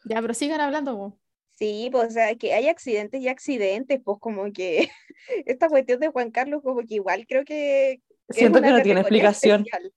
[0.05, 0.95] Ya, pero sigan hablando.
[0.97, 1.17] po.
[1.53, 4.89] Sí, pues, o sea, que hay accidentes y accidentes, pues como que
[5.45, 8.01] esta cuestión de Juan Carlos, como que igual creo que...
[8.29, 9.61] Siento que no tiene explicación.
[9.61, 9.93] especial.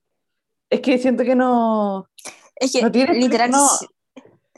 [0.69, 2.07] Es que siento que no.
[2.55, 3.65] Es que No tiene literal, no,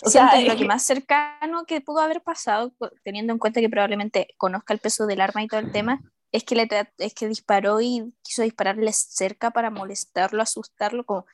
[0.04, 3.60] O sea, es lo que que- más cercano que pudo haber pasado, teniendo en cuenta
[3.62, 6.02] que probablemente conozca el peso del arma y todo el tema,
[6.38, 6.68] es que, le
[7.00, 11.26] es que disparó y quiso dispararle cerca para molestarlo, asustarlo, como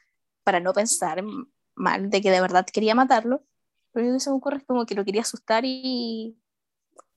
[0.44, 1.24] para no pensar
[1.76, 3.44] mal de que de verdad quería matarlo.
[3.92, 6.38] Pero lo que se me ocurre es como que lo quería asustar y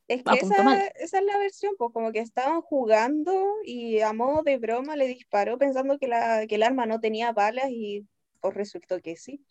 [0.09, 0.83] Es que esa, mal.
[0.97, 3.33] esa es la versión, pues como que estaban jugando
[3.65, 7.33] y a modo de broma le disparó pensando que, la, que el arma no tenía
[7.33, 8.07] balas y
[8.41, 9.45] pues resultó que sí.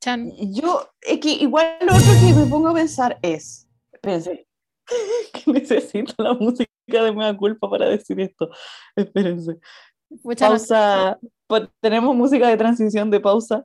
[0.00, 0.32] Chan.
[0.52, 4.45] Yo, es que igual lo otro que me pongo a pensar es, espérense,
[5.32, 8.50] que necesito la música de Mea Culpa para decir esto.
[8.94, 9.56] Espérense.
[10.22, 10.50] Fue Chan.
[10.50, 11.18] Pausa.
[11.46, 13.64] po- Tenemos música de transición de pausa.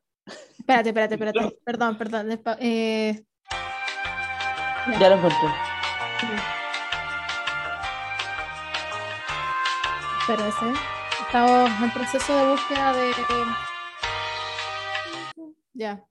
[0.57, 1.57] Espérate, espérate, espérate.
[1.63, 2.39] Perdón, perdón.
[2.59, 3.23] eh,
[4.99, 5.49] Ya lo encontré.
[10.21, 10.79] Espérense.
[11.21, 13.11] Estamos en proceso de búsqueda de.
[15.73, 16.03] Ya.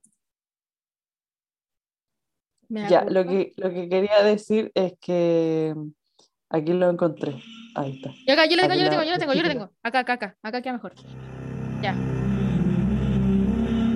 [2.70, 5.74] Ya, lo que, lo que quería decir es que
[6.48, 7.35] aquí lo encontré.
[7.74, 8.11] Ahí está.
[8.26, 9.70] Yo acá, yo lo tengo, yo lo tengo, yo lo tengo, yo lo tengo.
[9.83, 10.37] Acá, acá, acá.
[10.42, 10.94] Acá queda mejor.
[11.83, 11.96] Ya.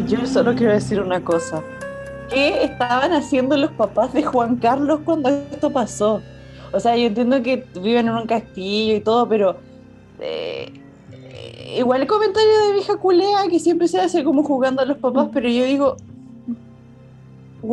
[0.08, 1.62] Yo solo quiero decir una cosa.
[2.28, 6.20] ¿Qué estaban haciendo los papás de Juan Carlos cuando esto pasó?
[6.72, 9.56] O sea, yo entiendo que viven en un castillo y todo, pero
[10.18, 10.72] eh,
[11.76, 15.28] igual el comentario de vieja culea que siempre se hace como jugando a los papás,
[15.32, 15.96] pero yo digo,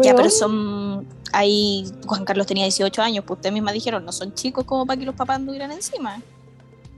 [0.01, 4.33] ya, pero son ahí Juan Carlos tenía 18 años, pues ustedes mismas dijeron, no son
[4.33, 6.21] chicos como para que los papás anduvieran encima.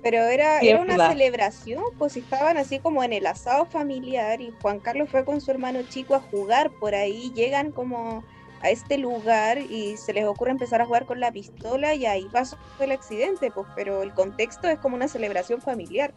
[0.01, 1.11] Pero era, era una verdad.
[1.11, 5.49] celebración, pues estaban así como en el asado familiar y Juan Carlos fue con su
[5.49, 8.23] hermano chico a jugar por ahí, llegan como
[8.61, 12.27] a este lugar y se les ocurre empezar a jugar con la pistola y ahí
[12.31, 16.13] pasó el accidente, pues, pero el contexto es como una celebración familiar.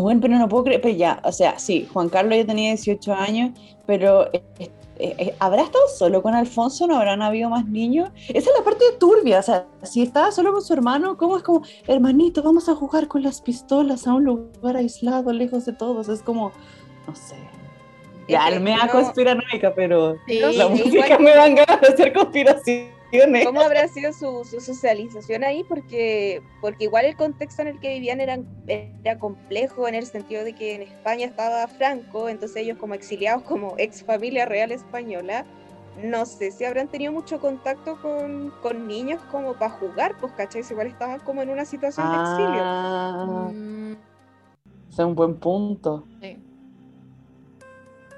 [0.00, 3.12] Bueno, pero no puedo creer, pero ya, o sea, sí, Juan Carlos ya tenía 18
[3.14, 3.50] años,
[3.86, 6.86] pero eh, eh, eh, ¿habrá estado solo con Alfonso?
[6.86, 8.10] ¿No habrán habido más niños?
[8.28, 11.42] Esa es la parte turbia, o sea, si estaba solo con su hermano, ¿cómo es
[11.42, 16.08] como, hermanito, vamos a jugar con las pistolas a un lugar aislado, lejos de todos?
[16.08, 16.52] Es como,
[17.06, 17.36] no sé.
[18.28, 20.38] Ya, me da no- conspiranoica, pero Sí.
[20.54, 22.99] La música igual- me dan ganas de hacer conspiraciones.
[23.42, 25.64] ¿Cómo habrá sido su, su socialización ahí?
[25.64, 30.44] Porque, porque igual el contexto en el que vivían era, era complejo en el sentido
[30.44, 35.46] de que en España estaba Franco, entonces ellos como exiliados, como ex familia real española,
[36.02, 40.62] no sé si habrán tenido mucho contacto con, con niños como para jugar, pues cachai,
[40.70, 42.62] igual estaban como en una situación de exilio.
[42.64, 43.92] Ah, Mm,
[44.90, 46.06] ese es un buen punto.
[46.20, 46.36] sí.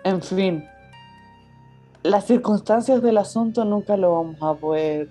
[0.05, 0.65] En fin,
[2.03, 5.09] las circunstancias del asunto nunca lo vamos a poder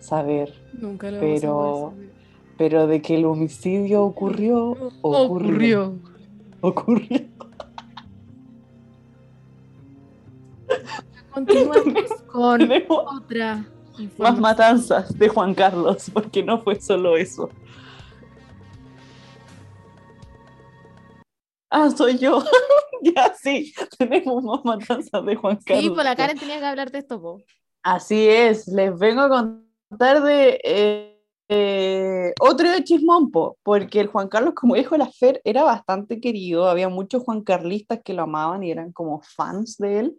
[0.00, 2.12] saber, Nunca lo Pero- vamos a poder
[2.58, 4.92] pero de que el homicidio ocurrió, saber.
[5.02, 5.94] ocurrió.
[6.60, 7.20] Ocurrió.
[11.32, 13.64] Continuemos con Tenemos otra
[14.18, 17.50] más matanzas de Juan Carlos, porque no fue solo eso.
[21.74, 22.44] Ah, soy yo.
[23.02, 25.84] ya sí, tenemos más matanzas de Juan Carlos.
[25.84, 27.40] Sí, pues la Karen tenía que hablar de esto, po.
[27.82, 31.12] Así es, les vengo a contar de eh,
[31.48, 36.68] eh, otro de Chismompo, porque el Juan Carlos, como dijo la Fer, era bastante querido,
[36.68, 40.16] había muchos Juan Carlistas que lo amaban y eran como fans de él,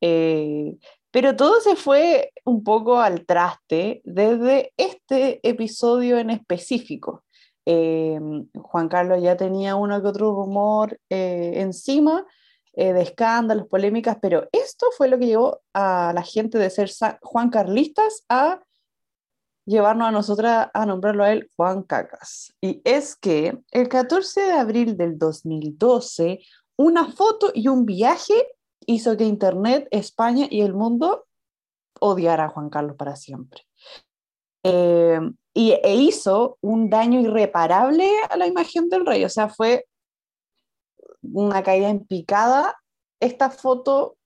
[0.00, 0.76] eh,
[1.10, 7.24] pero todo se fue un poco al traste desde este episodio en específico.
[7.64, 8.18] Eh,
[8.54, 12.26] Juan Carlos ya tenía uno que otro rumor eh, encima,
[12.74, 16.90] eh, de escándalos, polémicas, pero esto fue lo que llevó a la gente de ser
[17.20, 18.60] Juan Carlistas a
[19.64, 22.54] llevarnos a nosotras a nombrarlo a él Juan Cacas.
[22.60, 26.40] Y es que el 14 de abril del 2012,
[26.76, 28.34] una foto y un viaje
[28.86, 31.26] hizo que Internet, España y el mundo
[32.00, 33.62] odiara a Juan Carlos para siempre.
[35.54, 39.86] Y, e hizo un daño irreparable a la imagen del rey, o sea, fue
[41.22, 42.76] una caída en picada.
[43.20, 44.16] Esta foto,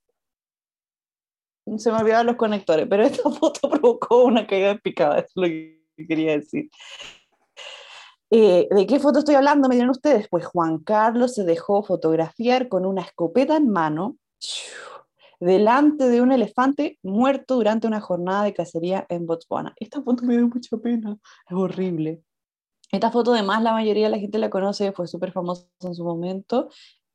[1.77, 5.47] se me olvidaron los conectores, pero esta foto provocó una caída en picada, es lo
[5.47, 6.71] que quería decir.
[8.31, 9.69] Eh, ¿De qué foto estoy hablando?
[9.69, 10.29] Me dirán ustedes.
[10.29, 14.17] Pues Juan Carlos se dejó fotografiar con una escopeta en mano
[15.41, 19.75] delante de un elefante muerto durante una jornada de cacería en Botswana.
[19.79, 21.17] Esta foto me dio mucha pena,
[21.49, 22.23] es horrible.
[22.93, 26.05] Esta foto además la mayoría de la gente la conoce, fue súper famosa en su
[26.05, 26.69] momento.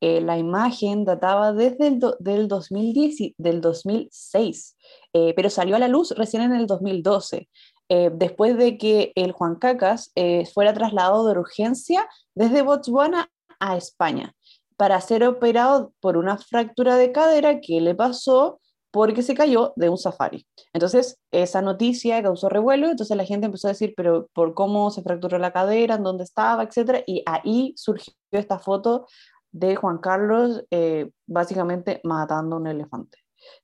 [0.03, 4.75] eh, la imagen databa desde el do- del, 2010, y- del 2006,
[5.13, 7.47] eh, pero salió a la luz recién en el 2012,
[7.87, 13.29] eh, después de que el Juan Cacas eh, fuera trasladado de urgencia desde Botswana
[13.59, 14.33] a España
[14.81, 19.89] para ser operado por una fractura de cadera que le pasó porque se cayó de
[19.89, 20.47] un safari.
[20.73, 25.03] Entonces, esa noticia causó revuelo, entonces la gente empezó a decir, pero por cómo se
[25.03, 29.05] fracturó la cadera, en dónde estaba, etcétera, y ahí surgió esta foto
[29.51, 33.19] de Juan Carlos eh, básicamente matando a un elefante.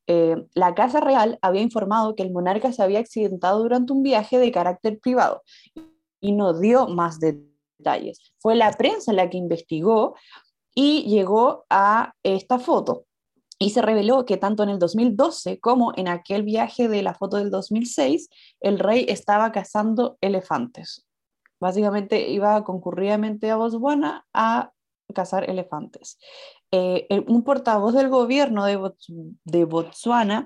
[0.05, 4.37] Eh, la Casa Real había informado que el monarca se había accidentado durante un viaje
[4.37, 5.41] de carácter privado
[6.21, 8.19] y no dio más detalles.
[8.37, 10.13] Fue la prensa la que investigó
[10.79, 13.05] y llegó a esta foto.
[13.57, 17.37] Y se reveló que tanto en el 2012 como en aquel viaje de la foto
[17.37, 21.07] del 2006, el rey estaba cazando elefantes.
[21.59, 24.69] Básicamente iba concurridamente a Botswana a
[25.15, 26.19] cazar elefantes.
[26.71, 29.07] Eh, un portavoz del gobierno de, Bots-
[29.45, 30.45] de Botswana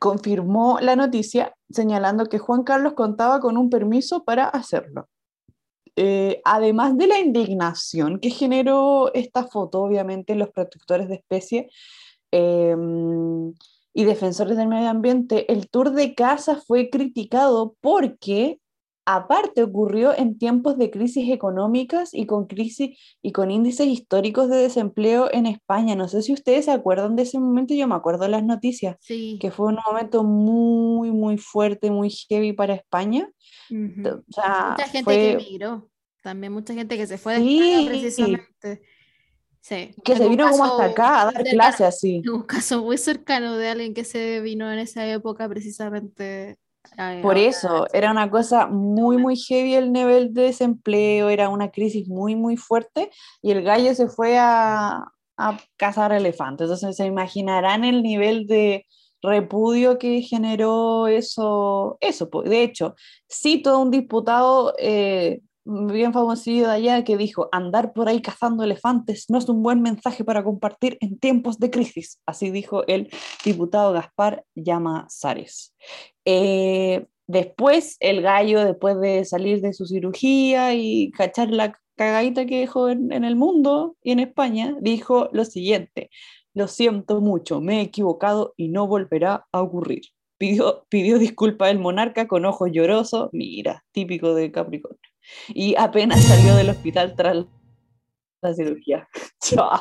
[0.00, 5.08] confirmó la noticia señalando que Juan Carlos contaba con un permiso para hacerlo.
[6.00, 11.70] Eh, además de la indignación que generó esta foto, obviamente los protectores de especie
[12.30, 12.76] eh,
[13.92, 18.60] y defensores del medio ambiente, el tour de caza fue criticado porque
[19.16, 24.56] aparte ocurrió en tiempos de crisis económicas y con crisis y con índices históricos de
[24.58, 25.96] desempleo en España.
[25.96, 28.96] No sé si ustedes se acuerdan de ese momento, yo me acuerdo de las noticias,
[29.00, 29.38] Sí.
[29.40, 33.30] que fue un momento muy, muy fuerte, muy heavy para España.
[33.70, 34.08] Ujú.
[34.28, 35.88] O sea, Mucha gente fue- que emigró.
[36.22, 37.86] También mucha gente que se fue de Sí.
[37.88, 38.82] Precisamente.
[39.60, 39.90] Sí.
[40.04, 42.22] que se Tengo un vino como hasta acá a dar clases así.
[42.32, 46.56] un caso muy cercano de alguien que se vino en esa época precisamente.
[47.22, 52.08] Por eso, era una cosa muy, muy heavy el nivel de desempleo, era una crisis
[52.08, 53.10] muy, muy fuerte
[53.42, 55.04] y el gallo se fue a,
[55.36, 56.64] a cazar elefantes.
[56.66, 58.86] Entonces se imaginarán el nivel de
[59.22, 61.96] repudio que generó eso.
[62.00, 62.28] eso.
[62.44, 62.94] De hecho,
[63.30, 68.64] cito a un diputado eh, bien famosillo de allá que dijo, andar por ahí cazando
[68.64, 72.20] elefantes no es un buen mensaje para compartir en tiempos de crisis.
[72.26, 73.10] Así dijo el
[73.44, 75.74] diputado Gaspar Llamazares.
[76.30, 82.60] Eh, después, el gallo, después de salir de su cirugía y cachar la cagadita que
[82.60, 86.10] dejó en, el mundo y en España, dijo lo siguiente,
[86.52, 90.02] lo siento mucho, me he equivocado y no volverá a ocurrir.
[90.36, 94.98] Pidió, pidió disculpas el monarca con ojos llorosos, mira, típico de Capricornio.
[95.48, 97.46] Y apenas salió del hospital tras
[98.42, 99.08] la cirugía.
[99.40, 99.80] Chao.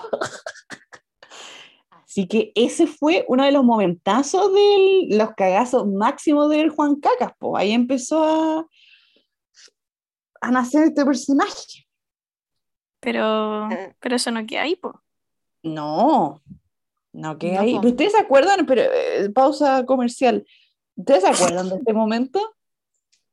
[2.18, 7.32] Así que ese fue uno de los momentazos de los cagazos máximos del Juan Cacas.
[7.38, 7.56] po.
[7.56, 8.66] Ahí empezó a,
[10.42, 11.86] a nacer este personaje.
[13.00, 13.24] Pero,
[13.66, 13.94] Ah.
[14.00, 15.00] pero eso no queda ahí, po.
[15.62, 16.42] No,
[17.14, 17.76] no que No, ahí.
[17.76, 17.82] po.
[17.82, 18.66] ¿Pero ¿Ustedes se acuerdan?
[18.66, 20.44] Pero, eh, pausa comercial.
[20.96, 22.56] ¿Ustedes se acuerdan de este momento?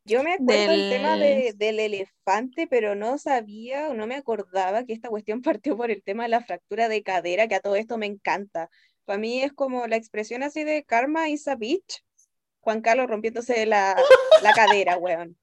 [0.07, 4.17] Yo me acuerdo del tema Del- de- del elefante, pero no sabía o no me
[4.17, 7.61] acordaba que esta cuestión partió por el tema de la fractura de cadera, que a
[7.61, 8.69] todo esto me encanta.
[9.07, 12.05] Para mí es como la expresión así de karma is a bitch.
[12.61, 13.95] Juan Carlos rompiéndose la,
[14.43, 15.37] la cadera, weón.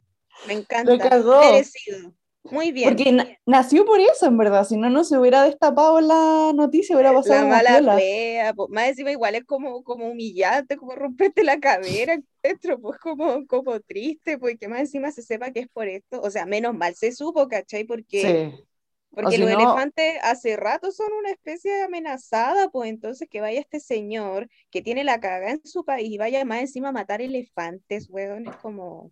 [0.47, 0.97] Me encanta.
[1.09, 1.39] cagó.
[1.39, 2.13] Merecido.
[2.43, 2.89] Muy bien.
[2.89, 4.63] Porque na- nació por eso, en verdad.
[4.65, 7.95] Si no, no se hubiera destapado la noticia, hubiera pasado La mala piola.
[7.95, 8.67] wea, po.
[8.69, 13.79] más encima igual es como, como humillante, como romperte la cadera, encuentro, pues como, como
[13.81, 17.11] triste, porque más encima se sepa que es por esto, o sea, menos mal se
[17.11, 17.83] supo, ¿cachai?
[17.83, 18.63] Porque, Sí.
[19.11, 23.59] porque si los no- elefantes hace rato son una especie amenazada, pues entonces que vaya
[23.59, 27.21] este señor que tiene la caga en su país y vaya más encima a matar
[27.21, 29.11] elefantes, weón, es como,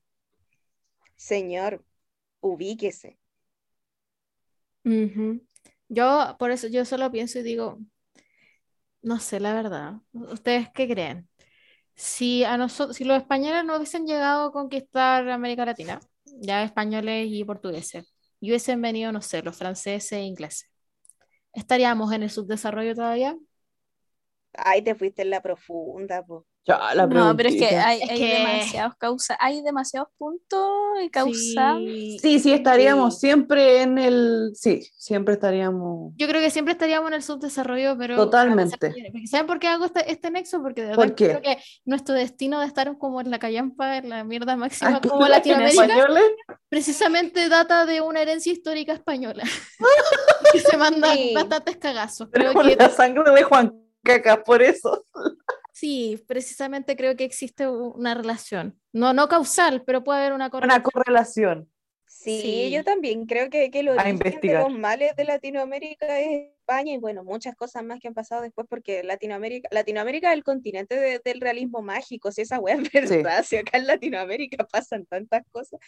[1.16, 1.86] señor,
[2.42, 3.19] ubíquese.
[5.90, 7.80] Yo, por eso, yo solo pienso y digo,
[9.02, 9.96] no sé, la verdad.
[10.14, 11.30] ¿Ustedes qué creen?
[11.96, 17.28] Si a nosotros, si los españoles no hubiesen llegado a conquistar América Latina, ya españoles
[17.32, 20.70] y portugueses, y hubiesen venido, no sé, los franceses e ingleses,
[21.54, 23.38] ¿estaríamos en el subdesarrollo todavía?
[24.54, 26.44] Ay, te fuiste en la profunda, pues.
[26.66, 30.70] Ya, la No, pero es que hay, Es hay que- demasiados causa, hay demasiados puntos
[31.04, 31.78] y causas.
[31.80, 32.18] Sí.
[32.22, 33.22] Sí, sí, estaríamos Sí.
[33.28, 34.52] siempre en el...
[34.54, 36.14] Sí, siempre estaríamos...
[36.18, 38.94] Yo creo que siempre estaríamos en el subdesarrollo, pero Totalmente.
[39.26, 40.62] ¿Saben por qué hago este, este nexo?
[40.62, 41.28] Porque de ¿Por verdad qué?
[41.30, 45.26] creo que nuestro destino de estar como en la callampa, en la mierda máxima como
[45.26, 46.24] ¿en Latinoamérica, españoles?
[46.68, 49.44] precisamente data de una herencia histórica española.
[50.54, 51.32] que se manda Sí.
[51.34, 52.28] bastantes cagazos.
[52.32, 55.04] Creo Tenemos que la sangre de Juan Cacas, por eso.
[55.80, 58.80] Sí, precisamente creo que existe una relación.
[58.92, 60.92] No, no causal, pero puede haber una Una correlación.
[60.92, 61.70] correlación.
[62.12, 62.72] Sí, Sí.
[62.72, 67.24] yo también creo que, que origen de los males de Latinoamérica es España y bueno,
[67.24, 71.40] muchas cosas más que han pasado después porque Latinoamérica, Latinoamérica es el continente de- del
[71.40, 75.80] realismo mágico, si esa wea es verdad, si acá en Latinoamérica pasan tantas cosas,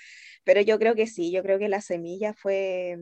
[0.44, 2.98] pero yo creo que sí, yo creo que la semilla fue,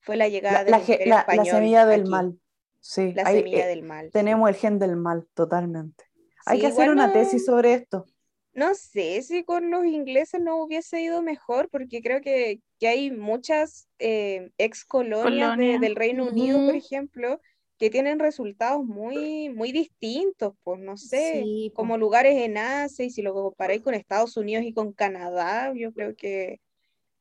[0.00, 2.40] fue la llegada La, del la la- la semilla del aquí, mal.
[2.80, 4.10] Sí, la semilla del mal.
[4.12, 6.04] tenemos el gen del mal, totalmente.
[6.46, 8.06] Hay Sí, que hacer una no- tesis sobre esto.
[8.54, 13.10] No sé si con los ingleses no hubiese ido mejor, porque creo que, que hay
[13.10, 15.78] muchas eh, ex colonias de- Colonia.
[15.78, 17.40] del Reino Unido, por ejemplo,
[17.78, 23.10] que tienen resultados muy, muy distintos, pues no sé, Sí, como lugares en Asia, y
[23.10, 26.60] si lo comparáis con Estados Unidos y con Canadá, yo creo que,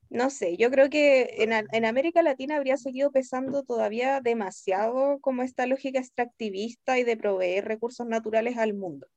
[0.09, 5.43] no sé, yo creo que en, en América Latina habría seguido pesando todavía demasiado como
[5.43, 9.07] esta lógica extractivista y de proveer recursos naturales al mundo.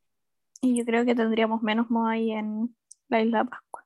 [0.60, 2.76] Y yo creo que tendríamos menos Moai en
[3.08, 3.84] la isla Pascua.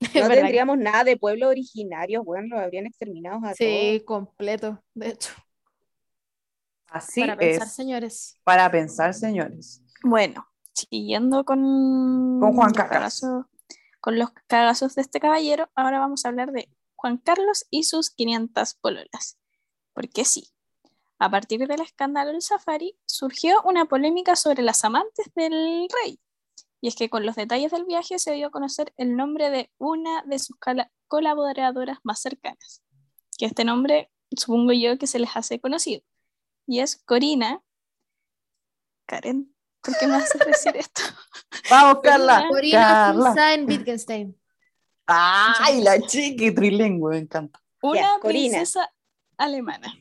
[0.00, 5.08] No que- tendríamos nada de pueblos originarios, bueno, los habrían exterminado a Sí, completo, de
[5.08, 5.32] hecho.
[6.88, 7.72] Así Para pensar, es.
[7.74, 8.40] señores.
[8.44, 9.82] Para pensar, señores.
[10.02, 13.20] Bueno, siguiendo con, Con Juan los Cagas.
[13.22, 13.46] cagazos-
[14.00, 18.10] con los cagazos de este caballero, ahora vamos a hablar de Juan Carlos y sus
[18.10, 19.38] 500 pololas.
[19.94, 20.48] Porque sí,
[21.18, 26.20] a partir del escándalo del Safari surgió una polémica sobre las amantes del rey.
[26.80, 29.72] Y es que con los detalles del viaje se dio a conocer el nombre de
[29.78, 30.56] una de sus
[31.08, 32.82] colaboradoras más cercanas.
[33.38, 36.02] Que este nombre supongo yo que se les hace conocido.
[36.66, 37.62] Y es Corina.
[39.06, 41.02] Karen, ¿por qué me haces decir esto?
[41.70, 42.46] Vamos, Carla.
[42.48, 43.24] Corina Carla.
[43.24, 44.40] Funstein Wittgenstein.
[45.06, 47.62] Ay, la chiqui trilingüe, me encanta.
[47.80, 48.92] Una princesa
[49.38, 49.94] alemana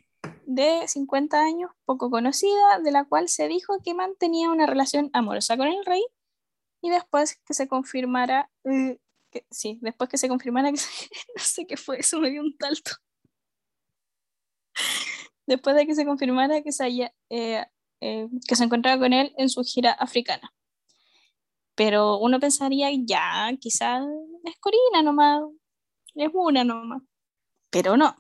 [0.48, 5.58] de 50 años, poco conocida, de la cual se dijo que mantenía una relación amorosa
[5.58, 6.04] con el rey
[6.82, 9.00] y después que se confirmara, eh,
[9.32, 10.80] que, sí, después que se confirmara que
[11.36, 12.92] no sé qué fue, eso me dio un talto.
[15.48, 16.88] Después de que se confirmara que se,
[17.30, 17.66] eh,
[18.02, 20.54] eh, que se encontraba con él en su gira africana.
[21.76, 24.06] Pero uno pensaría, ya, quizás
[24.44, 25.44] es Corina nomás,
[26.16, 27.02] es una nomás
[27.76, 28.16] pero no,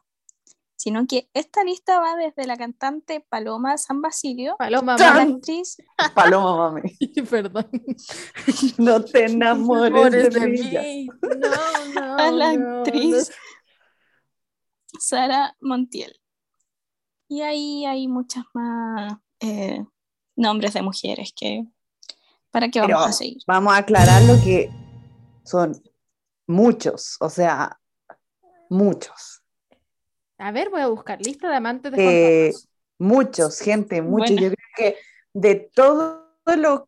[0.86, 5.78] sino que esta lista va desde la cantante Paloma San Basilio Paloma, a la actriz
[6.13, 6.95] Paloma, mami.
[7.28, 7.67] Perdón.
[8.78, 11.08] No te enamores de mí.
[11.08, 12.17] No, no.
[12.19, 13.32] a la no, actriz
[15.00, 16.21] Sara Montiel.
[17.30, 19.84] Y ahí hay muchas más eh,
[20.36, 21.65] nombres de mujeres que
[22.52, 23.41] para qué vamos Pero a seguir.
[23.48, 24.69] vamos a aclarar lo que
[25.45, 25.82] son
[26.45, 27.82] muchos, o sea,
[28.69, 29.35] muchos.
[30.38, 32.54] A ver, voy a buscar lista de amantes de Eh.
[32.98, 34.32] Muchos, gente, muchos.
[34.32, 34.95] Yo creo que
[35.34, 36.88] de todo lo,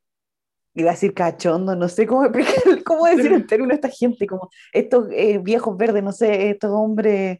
[0.73, 2.53] iba a decir cachondo, no sé cómo explicar,
[2.85, 7.39] cómo decir en términos esta gente, como estos eh, viejos verdes, no sé, estos hombres,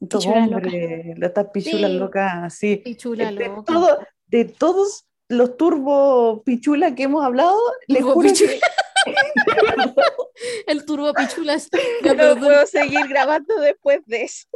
[0.00, 1.98] estos hombres, estas pichulas Sí.
[1.98, 2.76] locas, así.
[2.76, 3.62] Pichula de, loca.
[3.64, 7.58] todo, de todos los turbo pichulas que hemos hablado,
[7.88, 8.52] les juro pichula.
[8.52, 8.60] que
[10.66, 11.68] El turbo pichulas.
[12.16, 14.46] No puedo seguir grabando después de eso.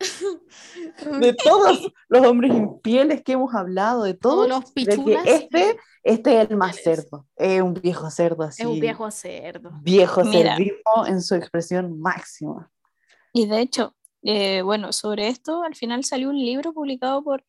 [1.20, 5.26] de todos los hombres infieles que hemos hablado, de todos, Todos los de que pichulas.
[5.26, 8.62] este, este es el más cerdo, es un viejo cerdo así.
[8.62, 9.70] Es un viejo cerdo.
[9.82, 12.70] viejo cerdismo en su expresión máxima.
[13.32, 17.44] Y de hecho, eh, bueno, sobre esto al final salió un libro publicado por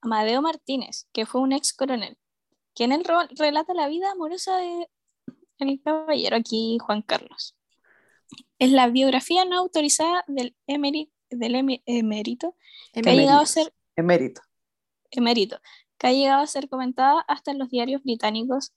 [0.00, 2.16] Amadeo Martínez, que fue un ex coronel,
[2.74, 3.04] que en él
[3.36, 4.88] relata la vida amorosa de
[5.58, 7.56] el caballero aquí, Juan Carlos.
[8.58, 12.54] Es la biografía no autorizada del, emeri- del eme- emérito,
[12.92, 14.40] que ha llegado a ser Emérito.
[15.10, 15.58] emérito,
[15.98, 18.72] que ha llegado a ser comentada hasta en los diarios británicos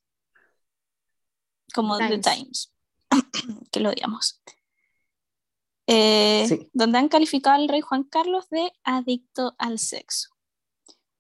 [1.74, 2.74] como The Times.
[3.72, 4.42] Que lo odiamos.
[5.88, 6.70] Eh, Sí.
[6.74, 10.30] Donde han calificado al rey Juan Carlos de adicto al sexo.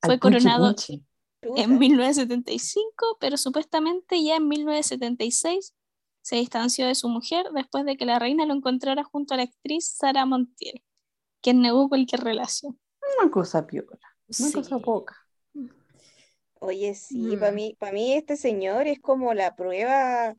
[0.01, 1.03] Fue punchi coronado punchi.
[1.41, 5.73] en 1975, pero supuestamente ya en 1976
[6.21, 9.43] se distanció de su mujer después de que la reina lo encontrara junto a la
[9.43, 10.83] actriz Sara Montiel,
[11.41, 12.79] quien negó cualquier relación.
[13.21, 13.97] Una cosa piola,
[14.27, 14.53] una Sí.
[14.53, 15.15] cosa poca.
[16.61, 17.55] Oye, sí, para Mm.
[17.55, 20.35] mí, para mí este señor es como la prueba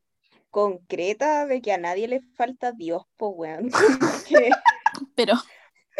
[0.51, 3.71] concreta de que a nadie le falta Dios, pues weón.
[5.15, 5.35] Pero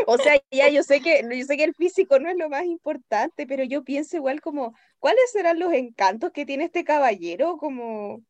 [0.07, 2.65] O sea, ya yo sé que, yo sé que el físico no es lo más
[2.65, 7.57] importante, pero yo pienso igual como, ¿cuáles serán los encantos que tiene este caballero?
[7.59, 8.23] Como,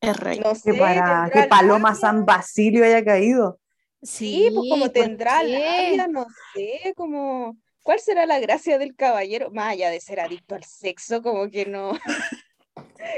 [0.00, 0.40] es rey.
[0.40, 3.58] no sé, Que para Paloma San Basilio haya caído.
[4.02, 5.52] Sí, pues como ¿por tendrá qué?
[5.52, 9.50] labia, no sé, como, ¿cuál será la gracia del caballero?
[9.52, 11.92] Más allá de ser adicto al sexo, como que no.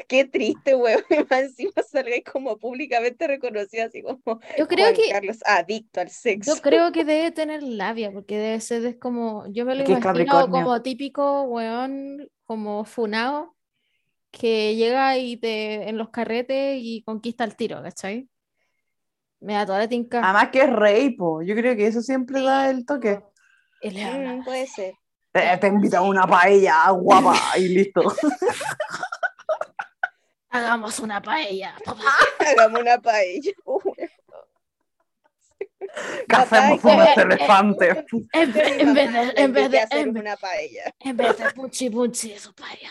[0.09, 1.03] Qué triste, weón.
[1.11, 6.01] Y más encima salga como públicamente reconocido, así como Yo creo Juan que Carlos adicto
[6.01, 6.55] al sexo.
[6.55, 10.51] Yo creo que debe tener labia, porque debe ser es como, yo me lo imagino
[10.51, 13.57] como típico weón, como funao,
[14.31, 18.29] que llega y te en los carretes y conquista el tiro, ¿cachai?
[19.45, 20.21] Me da toda la tinca.
[20.25, 21.43] Además que es rey, po.
[21.43, 23.21] Yo creo que eso siempre da el toque.
[23.83, 24.33] Le habla.
[24.37, 24.95] Mm, puede ser.
[25.33, 28.03] Te, te invita a una paella guapa y listo.
[30.51, 31.75] Hagamos una paella.
[31.85, 32.03] papá".
[32.39, 33.53] Hagamos una paella.
[36.29, 38.07] ¿Qué hacemos con este elefante?
[38.33, 40.95] En, ve- en vez de, en vez de, hacer en, una paella.
[41.01, 42.91] en vez de punchi punchi, su paella.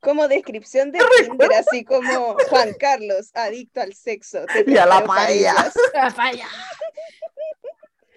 [0.00, 4.46] Como descripción de Tinder, así como Juan Carlos, adicto al sexo.
[4.46, 5.72] te Y a la paellas.
[5.94, 6.48] La paella.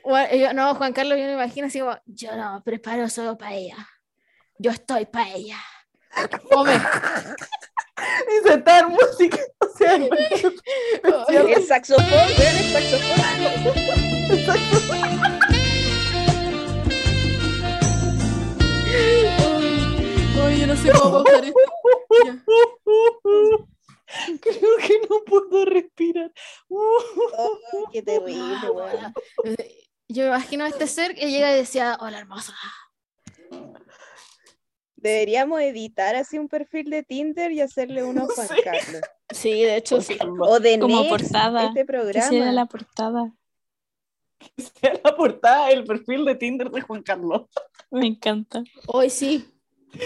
[0.04, 3.76] Bueno, yo- no, Juan Carlos, yo me imagino así como, yo no preparo solo paella.
[4.58, 5.58] Yo estoy paella.
[6.50, 6.74] Come.
[7.96, 9.40] Y sentar música.
[9.60, 12.72] O sea, El saxofón, vean el
[14.46, 15.10] saxofón.
[20.64, 21.60] yo no sé cómo pausar esto.
[22.26, 22.44] Ya.
[24.42, 26.32] Creo que no puedo respirar.
[26.70, 28.44] Oh, qué terrible,
[30.10, 32.54] Yo me imagino a este ser que llega y decía, hola hermosa.
[34.96, 38.56] Deberíamos editar así un perfil de Tinder y hacerle uno a Juan Sí.
[38.64, 39.02] Carlos.
[39.32, 40.18] Sí, de hecho sí.
[40.40, 41.66] O de Como Next, portada.
[41.68, 42.52] este programa.
[42.52, 43.34] la portada.
[44.58, 47.48] Sea la portada del perfil de Tinder de Juan Carlos.
[47.92, 48.64] Me encanta.
[48.88, 49.53] Hoy sí.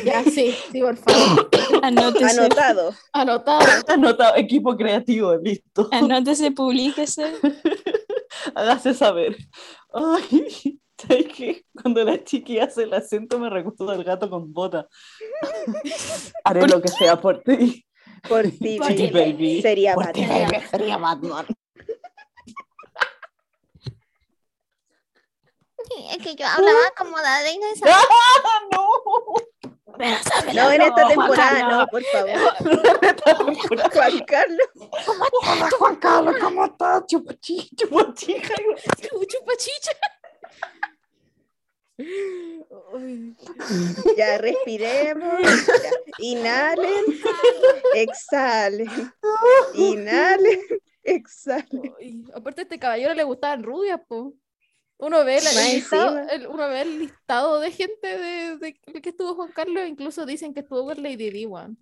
[0.04, 1.50] Ya, sí, sí, por favor.
[1.84, 2.40] Anótese.
[2.42, 2.94] Anotado.
[3.14, 3.66] Anotado.
[3.88, 5.88] Anotado, equipo creativo, listo.
[5.92, 7.34] Anótese, publíquese.
[8.56, 9.38] Hágase saber.
[9.94, 11.66] Ay, ¿sabes qué?
[11.82, 14.88] Cuando la chiqui hace el acento me recuerdo del gato con bota.
[16.44, 17.86] Haré lo que sea por ti.
[18.28, 19.10] Por ti, baby.
[19.12, 19.62] baby.
[19.62, 20.50] Sería Por ti, Batman.
[20.52, 21.46] baby, sería Batman.
[26.12, 27.52] Es que yo hablaba como la de
[27.86, 29.77] ¡Ah, no!
[29.96, 30.18] Pero
[30.54, 32.38] No, en esta temporada no, por favor.
[33.94, 34.68] Juan Carlos.
[34.76, 37.06] Hola, Juan Carlos, ¿cómo estás?
[37.08, 38.54] Chupachi, chupachija.
[39.28, 39.92] Chupachicha.
[42.94, 43.36] Ay.
[44.18, 45.42] Ya respiremos.
[45.42, 45.92] Ya.
[46.20, 47.06] Inhalen.
[47.96, 48.90] Exhalen.
[49.74, 50.60] Inhalen.
[51.04, 51.96] Exhalen.
[52.00, 54.34] Ay, aparte a este caballero le gustaban rubias, po.
[55.00, 59.10] Uno ve, la- el listado, el- uno ve el listado de gente de, de que
[59.10, 61.78] estuvo Juan Carlos, incluso dicen que estuvo con Lady Di, weón.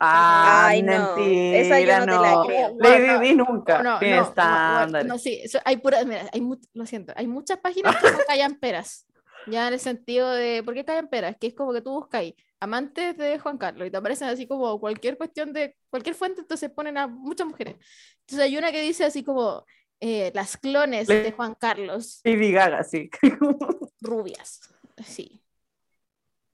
[0.00, 0.92] Ah, Ay, no.
[0.92, 2.42] mentira, Esa yo no te la no.
[2.46, 2.76] creo.
[2.78, 6.40] Lady No, Di nunca No, tiene no, no, no, sí, eso- hay pura, mira, hay
[6.40, 9.06] mu- lo siento, hay muchas páginas que no callan peras.
[9.46, 11.36] Ya en el sentido de, ¿por qué callan peras?
[11.40, 14.46] Que es como que tú buscas ahí, amantes de Juan Carlos, y te aparecen así
[14.48, 17.76] como cualquier cuestión de, cualquier fuente, entonces ponen a muchas mujeres.
[18.22, 19.64] Entonces hay una que dice así como,
[20.00, 23.10] eh, las clones Le- de Juan Carlos, Lady Gaga, sí.
[24.00, 24.60] rubias.
[25.04, 25.42] Sí.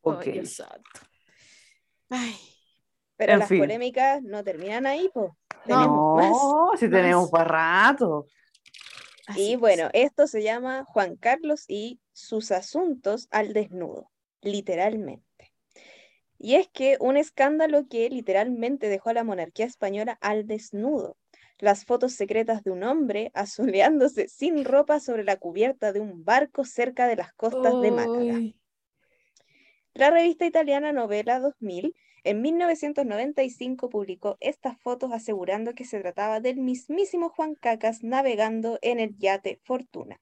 [0.02, 0.26] ok.
[0.26, 0.44] Ay.
[2.10, 2.36] Ay,
[3.16, 3.58] Pero En las fin.
[3.60, 5.36] polémicas no terminan ahí, po.
[5.64, 6.30] Tenemos más.
[6.30, 6.92] No, si más.
[7.02, 8.26] tenemos para rato.
[9.26, 9.60] así Y es.
[9.60, 15.52] bueno, esto se llama Juan Carlos y sus asuntos al desnudo, literalmente.
[16.38, 21.16] Y es que un escándalo que literalmente dejó a la monarquía española al desnudo.
[21.62, 26.64] Las fotos secretas de un hombre asoleándose sin ropa sobre la cubierta de un barco
[26.64, 28.40] cerca de las costas de Málaga.
[29.94, 31.94] La revista italiana Novela 2000
[32.24, 38.98] en 1995 publicó estas fotos asegurando que se trataba del mismísimo Juan Cacas navegando en
[38.98, 40.20] el yate Fortuna.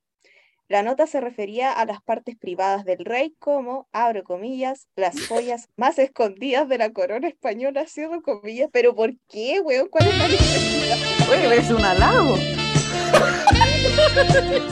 [0.68, 5.70] La nota se refería a las partes privadas del rey como, abro comillas, las joyas
[5.76, 8.68] más escondidas de la corona española, cierro comillas.
[8.70, 9.88] ¿Pero por qué, weón?
[9.88, 11.19] ¿Cuál es la necesidad?
[11.30, 12.36] Oye, es un halago.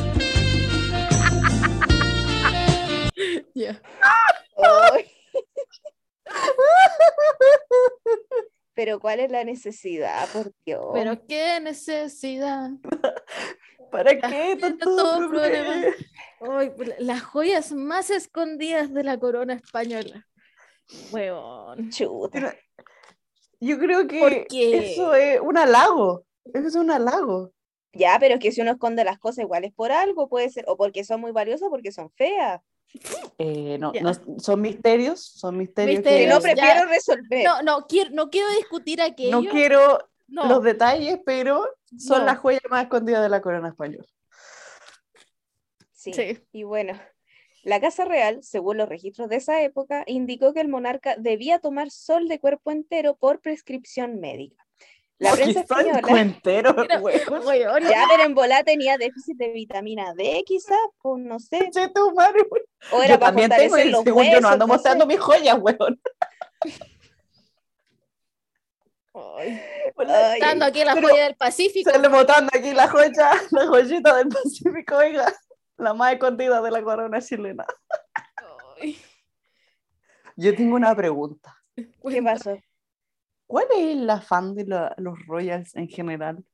[8.74, 10.28] Pero ¿cuál es la necesidad?
[10.32, 10.86] Por Dios.
[10.94, 12.70] Pero qué necesidad.
[13.90, 15.74] ¿Para qué tanto todo problema?
[16.38, 16.60] problema.
[16.60, 20.26] Ay, la- las joyas más escondidas de la corona española.
[21.10, 21.90] Weón.
[21.90, 22.54] Chuta.
[23.60, 24.92] Yo creo que ¿Por qué?
[24.92, 26.24] eso es un halago.
[26.54, 27.52] Eso es un halago.
[27.92, 30.64] Ya, pero es que si uno esconde las cosas igual es por algo, puede ser,
[30.68, 32.60] o porque son muy valiosas o porque son feas.
[33.38, 33.92] Eh, no,
[34.38, 36.02] son misterios, son misterios.
[36.02, 36.40] Que no ya.
[36.40, 37.44] prefiero resolver.
[37.44, 39.40] No, no quiero, no quiero discutir aquello.
[39.42, 40.46] no quiero no.
[40.46, 41.66] los detalles, pero
[41.98, 42.26] son No.
[42.26, 44.06] las joyas más escondidas de la corona española.
[45.92, 46.12] Sí.
[46.12, 46.38] Sí.
[46.52, 46.98] Y bueno,
[47.62, 51.90] La Casa Real, según los registros de esa época, indicó que el monarca debía tomar
[51.90, 54.64] sol de cuerpo entero por prescripción médica.
[55.20, 56.00] La prensa española,
[57.90, 61.68] ya, pero en bola tenía déficit de vitamina D, quizás, pues no sé.
[61.72, 62.64] Che, tu madre, weón.
[62.92, 64.76] O era Yo para también tengo, los según yo no ando no sé.
[64.76, 66.00] mostrando mis joyas, weón.
[70.40, 71.90] Dando aquí la pero- joya del Pacífico.
[71.90, 75.32] Se le botando aquí la joya, la joyita del Pacífico, oiga.
[75.76, 77.64] La más escondida de la corona chilena.
[78.80, 79.00] Ay,
[80.36, 81.56] Yo tengo una pregunta.
[81.76, 82.56] ¿Qué pasó?
[83.48, 86.44] ¿Cuál es el afán de la- los royals en general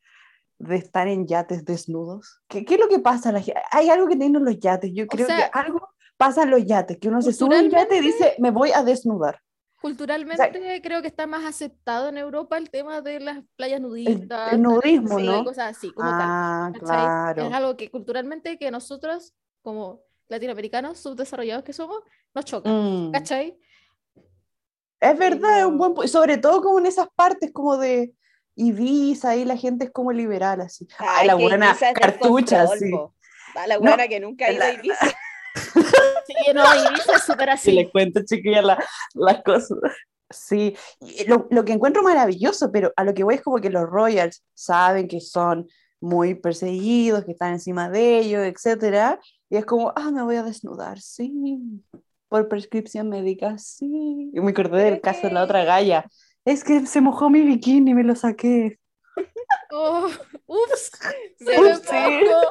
[0.59, 2.40] de estar en yates desnudos?
[2.49, 3.30] ¿Qué, qué es lo que pasa?
[3.32, 3.42] la
[3.72, 4.90] Hay algo que tienen los yates.
[4.95, 7.68] Yo creo sea, que algo pasa en los yates, que uno se sube a un
[7.68, 9.40] yate y dice, me voy a desnudar.
[9.82, 14.62] Culturalmente creo que está más aceptado en Europa el tema de las playas nudistas, el
[14.62, 15.45] nudismo, sí, ¿no?
[15.45, 16.20] cosas así, como tal.
[16.22, 16.86] Ah, ¿cachai?
[16.86, 17.47] claro.
[17.49, 21.99] Es algo que culturalmente que nosotros, como latinoamericanos subdesarrollados que somos,
[22.34, 23.11] nos choca, Mm.
[23.12, 23.59] ¿cachai?
[25.13, 25.79] Es verdad, es un no.
[25.79, 28.13] buen pu- sobre todo como en esas partes como de
[28.57, 30.87] Ibiza, ahí la gente es como liberal, así.
[30.99, 32.91] Ay, la que buena cartucha, sí.
[33.67, 35.07] la No, buena que nunca ha ido la- a Ibiza.
[36.27, 37.73] Sí, no, Ibiza es súper Y así.
[37.73, 38.85] les cuento, chiquillas, la-
[39.15, 39.79] las cosas.
[40.31, 43.71] Sí, y lo, lo que encuentro maravilloso, pero a lo que voy es como que
[43.71, 45.69] los Royals saben que son
[46.01, 50.43] muy perseguidos, que están encima de ellos, etcétera, y es como, ah, me voy a
[50.43, 51.33] desnudar, sí,
[52.35, 54.32] por prescripción médica, sí.
[54.35, 56.11] Y me acordé del caso de la otra galla.
[56.45, 58.80] Es que se mojó mi bikini y me lo saqué.
[59.70, 60.09] Oh,
[60.47, 60.91] ups,
[61.39, 61.95] se Ups, sí.
[61.95, 62.49] mojó.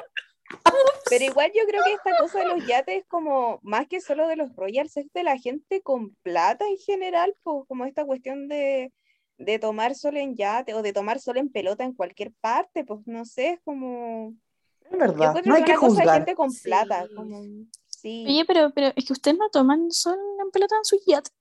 [1.09, 4.25] Pero igual yo creo que esta cosa de los yates es como más que solo
[4.29, 8.47] de los royals, es de la gente con plata en general, pues como esta cuestión
[8.47, 8.93] de,
[9.37, 13.01] de tomar sol en yate o de tomar sol en pelota en cualquier parte, pues
[13.05, 14.33] no sé, es como...
[14.89, 16.19] Es verdad, no hay que juzgar.
[16.19, 16.63] gente con Sí.
[16.63, 17.41] plata, como...
[18.03, 18.25] Sí.
[18.27, 21.33] Oye, pero, pero es que ustedes no toman sol en pelota en sus yates.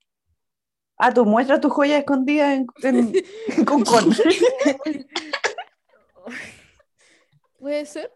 [0.97, 3.13] Ah, tú muestras tu joya escondida en, en,
[3.59, 4.15] en Concón.
[7.59, 8.13] Puede ser,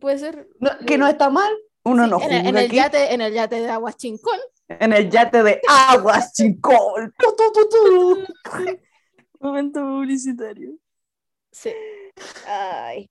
[0.00, 0.48] puede ser.
[0.60, 1.52] No, que no está mal,
[1.84, 2.76] uno Sí, no en, el- en juzga el aquí.
[2.76, 4.38] yate, en el yate de Aguachincón.
[4.68, 7.14] En el yate de aguas, chincol.
[7.18, 8.26] Tu, tu, tu, tu.
[9.40, 10.72] Momento publicitario.
[11.52, 11.72] Sí.
[12.46, 13.08] Ay.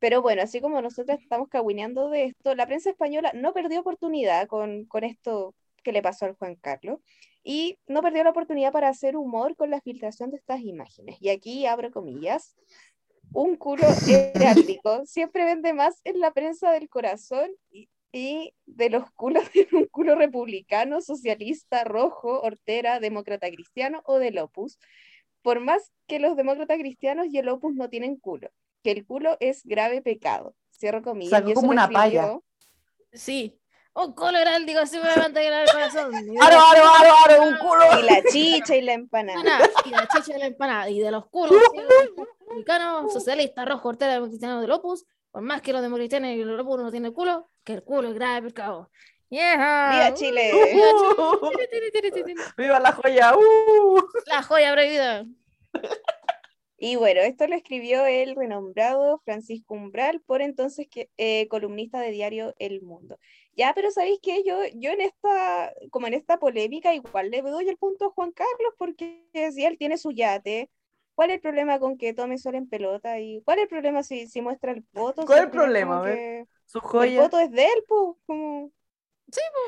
[0.00, 4.48] Pero bueno, así como nosotros estamos caguineando de esto, la prensa española no perdió oportunidad
[4.48, 7.00] con, con esto que le pasó al Juan Carlos
[7.44, 11.16] y no perdió la oportunidad para hacer humor con la filtración de estas imágenes.
[11.20, 12.56] Y aquí abro comillas.
[13.32, 13.84] Un culo
[14.34, 19.68] heráldico siempre vende más en la prensa del corazón y, y de los culos de
[19.72, 24.78] un culo republicano, socialista, rojo, hortera, demócrata cristiano o del Opus.
[25.42, 28.50] Por más que los demócratas cristianos y el Opus no tienen culo
[28.82, 30.54] que el culo es grave pecado.
[30.70, 31.30] Cierro comillas.
[31.30, 32.22] Sacó y como una palla.
[32.24, 32.44] escribió-
[33.12, 33.56] Sí.
[33.92, 36.12] Un culo heráldico siempre me mantener el corazón.
[36.14, 37.42] Y ¡Aro, los aro, aro, aro!
[37.42, 37.84] ¡Un culo!
[37.98, 39.68] Y la chicha y la empanada.
[39.84, 40.88] y la chicha de la empanada.
[40.88, 41.60] Y de los culos
[42.38, 45.04] republicanos, socialista, rojo, hortera, cristiano del Opus.
[45.32, 48.14] Por más que los demócratas y el Opus no tienen culo, que el culo es
[48.14, 48.90] grave pecado.
[49.28, 49.90] Yeah.
[49.92, 50.52] ¡Viva Chile!
[51.18, 51.50] Uh,
[52.56, 53.34] ¡Viva la joya!
[53.36, 54.00] ¡Uh!
[54.26, 55.24] La joya prohibida.
[56.82, 62.10] Y bueno, esto lo escribió el renombrado Francisco Umbral, por entonces que, eh, columnista de
[62.10, 63.18] diario El Mundo.
[63.54, 64.42] Ya, pero ¿sabéis qué?
[64.46, 68.32] Yo, yo en esta, como en esta polémica, igual le doy el punto a Juan
[68.32, 70.70] Carlos, porque si él tiene su yate,
[71.14, 73.20] ¿cuál es el problema con que tome sol en pelota?
[73.20, 75.26] ¿Y cuál es el problema si, si muestra el voto?
[75.26, 76.02] ¿Cuál es el problema?
[76.02, 77.12] que Su El joya.
[77.12, 78.72] voto es de él, pues, como...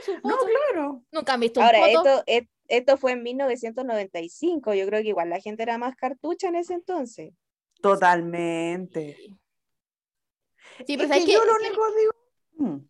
[0.00, 0.44] Su No, foto.
[0.44, 1.04] claro.
[1.12, 1.92] Nunca han visto un Ahora, foto.
[1.92, 6.48] esto, et- esto fue en 1995, yo creo que igual la gente era más cartucha
[6.48, 7.34] en ese entonces.
[7.82, 9.16] Totalmente.
[10.86, 12.12] Sí, pero Es ¿sabes que yo lo único digo.
[12.70, 12.88] Mm.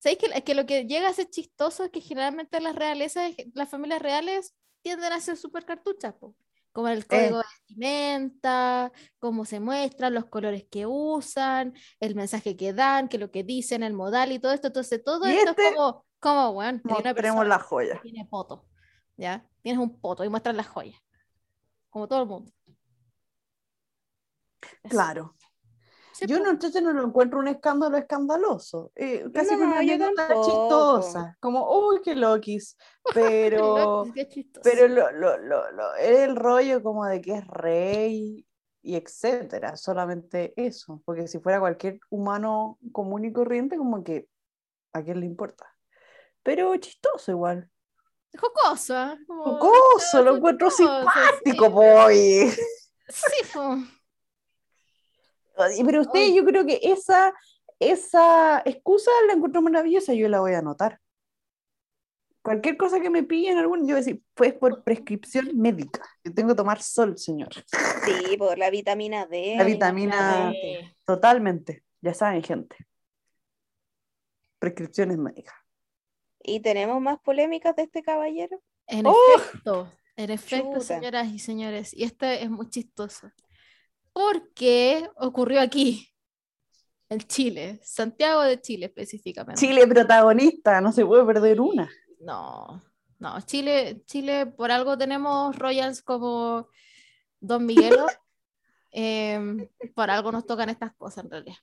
[0.00, 3.32] ¿Sabéis que, es que lo que llega a ser chistoso es que generalmente las realezas,
[3.54, 6.34] las familias reales tienden a ser súper cartuchas, po.
[6.72, 12.72] como el código de vestimenta, cómo se muestran, los colores que usan, el mensaje que
[12.72, 14.68] dan, que lo que dicen, el modal y todo esto.
[14.68, 18.00] Entonces, todo esto este- es como, como, bueno, una Mostremos la que joya.
[18.02, 18.64] tiene poto,
[19.16, 19.46] ¿ya?
[19.62, 21.00] Tienes un poto y muestras las joyas,
[21.90, 22.52] como todo el mundo.
[24.82, 24.88] Eso.
[24.88, 25.34] Claro.
[26.12, 28.92] Sí, Yo no, entonces no lo encuentro un escándalo escandaloso.
[28.94, 31.36] eh, casi No, una anécdota chistosa.
[31.40, 32.76] Como, uy, qué loquis.
[33.14, 34.62] Pero, Qué chistoso.
[34.62, 38.46] pero lo, lo, lo, lo- el rollo como de que es rey
[38.82, 39.76] y etcétera.
[39.76, 41.00] Solamente eso.
[41.04, 44.28] Porque si fuera cualquier humano común y corriente, como que
[44.92, 45.69] a quién le importa.
[46.42, 47.68] Pero chistoso igual.
[48.38, 49.16] jocoso.
[49.26, 51.70] Como- Jocoso, lo encuentro jocoso, simpático, sí.
[51.72, 52.50] boy.
[53.08, 53.58] Sí.
[55.56, 57.34] Oye, Pero usted, yo creo que esa,
[57.78, 61.00] esa excusa la encuentro maravillosa, yo la voy a anotar.
[62.42, 66.02] Cualquier cosa que me pillen algún, yo voy a decir, pues por prescripción médica.
[66.24, 67.50] Yo tengo que tomar sol, señor.
[68.04, 69.56] Sí, por la vitamina D.
[69.58, 71.84] La vitamina Eh, Totalmente.
[72.00, 72.76] Ya saben, gente.
[74.58, 75.54] Prescripciones médicas.
[76.42, 78.60] ¿Y tenemos más polémicas de este caballero?
[78.86, 79.14] En ¡Oh!
[79.36, 80.80] efecto, en efecto, Chuta.
[80.80, 83.30] señoras y señores, y esto es muy chistoso.
[84.12, 86.10] Porque ocurrió aquí,
[87.10, 89.60] en Chile, Santiago de Chile específicamente.
[89.60, 91.90] Chile protagonista, no se puede perder una.
[92.20, 92.82] No,
[93.18, 96.68] no, Chile, Chile, por algo tenemos Royals como
[97.40, 98.06] Don Miguelo.
[98.92, 101.56] em, por algo nos tocan estas cosas en realidad.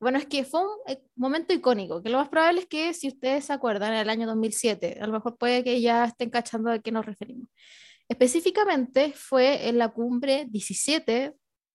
[0.00, 3.08] Bueno, es que fue un eh, momento icónico, que lo más probable es que si
[3.08, 6.70] ustedes se acuerdan, en el año 2007, a lo mejor puede que ya estén cachando
[6.70, 7.48] de qué nos referimos.
[8.08, 11.34] Específicamente fue en la cumbre 17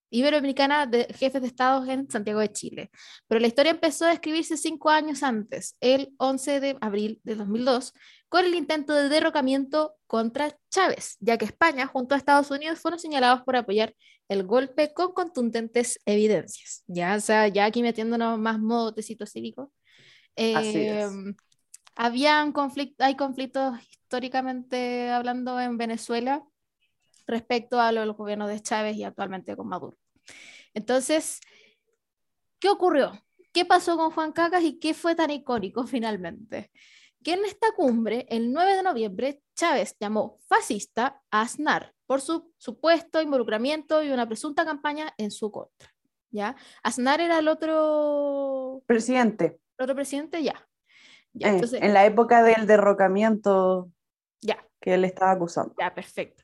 [0.09, 2.89] Iberoamericana de Jefes de Estados en Santiago de Chile.
[3.27, 7.93] Pero la historia empezó a escribirse cinco años antes, el 11 de abril de 2002,
[8.29, 12.99] con el intento de derrocamiento contra Chávez, ya que España junto a Estados Unidos fueron
[12.99, 13.93] señalados por apoyar
[14.27, 16.83] el golpe con contundentes evidencias.
[16.87, 19.71] Ya, o sea, ya aquí metiéndonos más modo tecito cívico.
[20.53, 21.05] Así es.
[21.05, 21.35] Em,
[21.95, 26.43] habían conflict- hay conflictos históricamente hablando en Venezuela
[27.27, 29.97] respecto a los gobiernos de Chávez y actualmente con Maduro.
[30.73, 31.41] Entonces,
[32.59, 33.11] ¿qué ocurrió?
[33.53, 36.71] ¿Qué pasó con Juan Cacas y qué fue tan icónico finalmente?
[37.23, 42.53] Que en esta cumbre, el 9 de noviembre, Chávez llamó fascista a Aznar por su
[42.57, 45.93] supuesto involucramiento y una presunta campaña en su contra.
[46.31, 46.55] ¿ya?
[46.83, 50.67] Aznar era el otro, Presidente, el otro presidente, ya.
[51.33, 53.89] Ya, eh, entonces, en la época del derrocamiento
[54.41, 54.65] ya.
[54.79, 55.73] que él estaba acusando.
[55.79, 56.43] Ya, perfecto.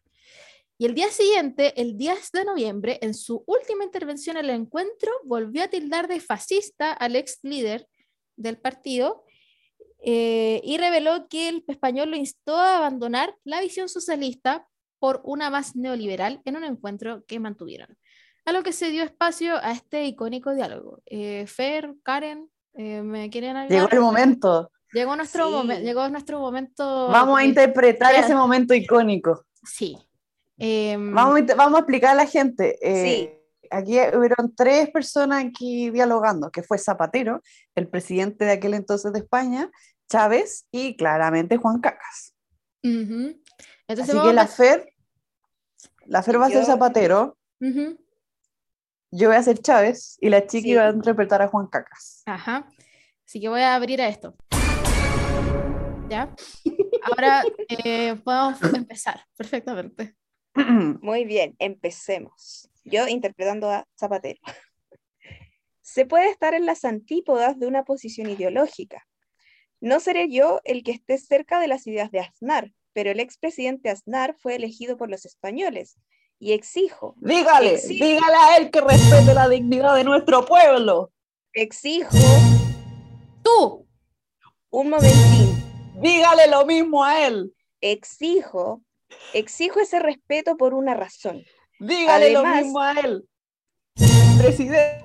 [0.78, 5.12] Y el día siguiente, el 10 de noviembre, en su última intervención en el encuentro,
[5.24, 7.88] volvió a tildar de fascista al ex líder
[8.36, 9.24] del partido
[10.04, 14.68] eh, y reveló que el español lo instó a abandonar la visión socialista
[15.02, 17.98] por una más neoliberal en un encuentro que mantuvieron.
[18.46, 21.02] A lo que se dio espacio a este icónico diálogo.
[21.08, 23.90] Eh, Fer, Karen, eh, ¿me quieren ayudar?
[23.90, 24.72] Llegó el momento.
[24.94, 25.54] Llegó nuestro, Sí.
[25.56, 27.08] momen- llegó nuestro momento.
[27.08, 29.44] Vamos a interpretar ese momento icónico.
[29.64, 29.98] Sí.
[30.60, 32.78] Em, Vamos a, vamos a explicar a la gente.
[32.82, 33.38] eh, Sí.
[33.74, 37.42] Aquí hubieron tres personas aquí dialogando, que fue Zapatero,
[37.74, 39.72] el presidente de aquel entonces de España,
[40.10, 42.36] Chávez y claramente Juan Cacas.
[42.84, 43.41] Ujú.
[43.92, 44.94] Entonces Así vamos que la a- Fer,
[46.06, 47.38] la Fer va a ser Zapatero,
[49.14, 50.76] yo voy a ser Chávez y la chiqui Sí.
[50.76, 52.24] va a interpretar a Juan Cacas.
[52.26, 52.68] Ajá.
[53.26, 54.36] Así que voy a abrir a esto.
[56.10, 56.34] ¿Ya?
[57.04, 60.16] Ahora eh, podemos empezar perfectamente.
[61.02, 62.70] Muy bien, empecemos.
[62.84, 64.40] Yo interpretando a Zapatero.
[65.82, 69.06] Se puede estar en las antípodas de una posición ideológica.
[69.82, 73.90] No seré yo el que esté cerca de las ideas de Aznar, pero el expresidente
[73.90, 75.98] Aznar fue elegido por los españoles
[76.40, 78.04] y exijo, dígale, Exijo.
[78.06, 81.12] dígale a él que respete la dignidad de nuestro pueblo.
[81.54, 82.10] exijo
[83.44, 83.88] ¡Tú!
[84.72, 85.64] un momentín,
[86.02, 87.54] Dígale lo mismo a él.
[87.82, 88.82] exijo,
[89.34, 91.44] exijo ese respeto por una razón.
[91.80, 93.28] Dígale lo mismo a él.
[94.38, 95.02] Presidente,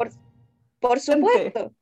[0.78, 1.72] Por supuesto,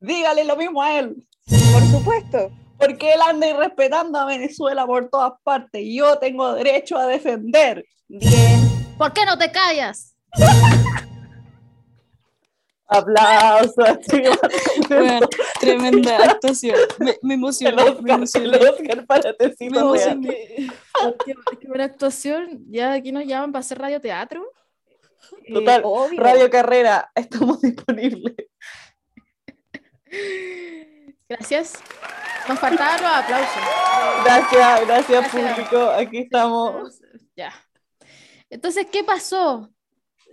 [0.00, 1.26] dígale lo mismo a él.
[1.72, 2.50] por supuesto.
[2.86, 7.84] Porque él anda irrespetando a Venezuela por todas partes y yo tengo derecho a defender.
[8.08, 8.60] Bien,
[8.98, 10.14] ¿Por qué no te callas?
[12.86, 13.74] Aplausos.
[14.88, 15.26] Bueno,
[15.60, 16.76] tremenda actuación.
[16.98, 18.54] Me, me El emocioné, me Oscar, el.
[18.54, 20.30] Oscar para Me emocioné.
[21.24, 22.64] Qué, qué buena actuación.
[22.68, 24.44] Ya aquí nos llaman para hacer radioteatro.
[25.46, 26.20] Eh, Total, obvio.
[26.22, 28.34] Radio Carrera, estamos disponibles.
[31.28, 31.74] Gracias.
[32.48, 33.62] Nos faltaban los aplausos.
[34.24, 35.56] Gracias, gracias, Gracias.
[35.58, 35.90] público.
[35.90, 37.00] Aquí estamos.
[37.36, 37.52] Ya.
[38.50, 39.70] Entonces, ¿qué pasó?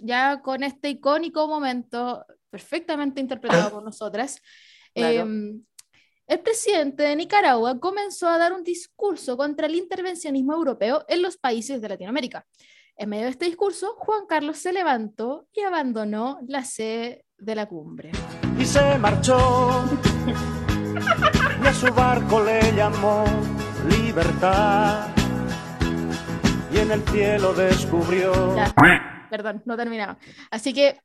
[0.02, 4.42] Ya con este icónico momento, perfectamente interpretado por nosotras,
[4.94, 5.22] Claro.
[5.22, 5.64] em,
[6.28, 11.38] el presidente de Nicaragua comenzó a dar un discurso contra el intervencionismo europeo en los
[11.38, 12.46] países de Latinoamérica.
[12.98, 17.68] En medio de este discurso, Juan Carlos se levantó y abandonó la sede de la
[17.68, 18.12] cumbre.
[18.60, 19.38] y se marchó.
[21.64, 23.26] Y a su barco le llamó
[23.90, 25.10] libertad.
[26.74, 28.56] Y en el cielo descubrió.
[28.56, 28.74] Ya.
[29.30, 30.18] Perdón, no terminaba.
[30.50, 31.00] Así que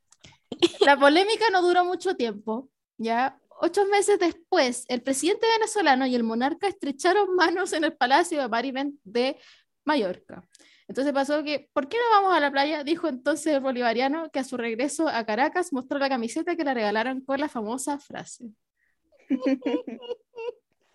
[0.81, 2.69] la polémica no duró mucho tiempo.
[2.97, 8.41] Ya ocho meses después, el presidente venezolano y el monarca estrecharon manos en el Palacio
[8.41, 9.37] de Marivent de
[9.85, 10.43] Mallorca.
[10.87, 12.83] Entonces pasó que, ¿por qué no vamos a la playa?
[12.83, 16.73] Dijo entonces el bolivariano que a su regreso a Caracas mostró la camiseta que le
[16.73, 18.45] regalaron con la famosa frase.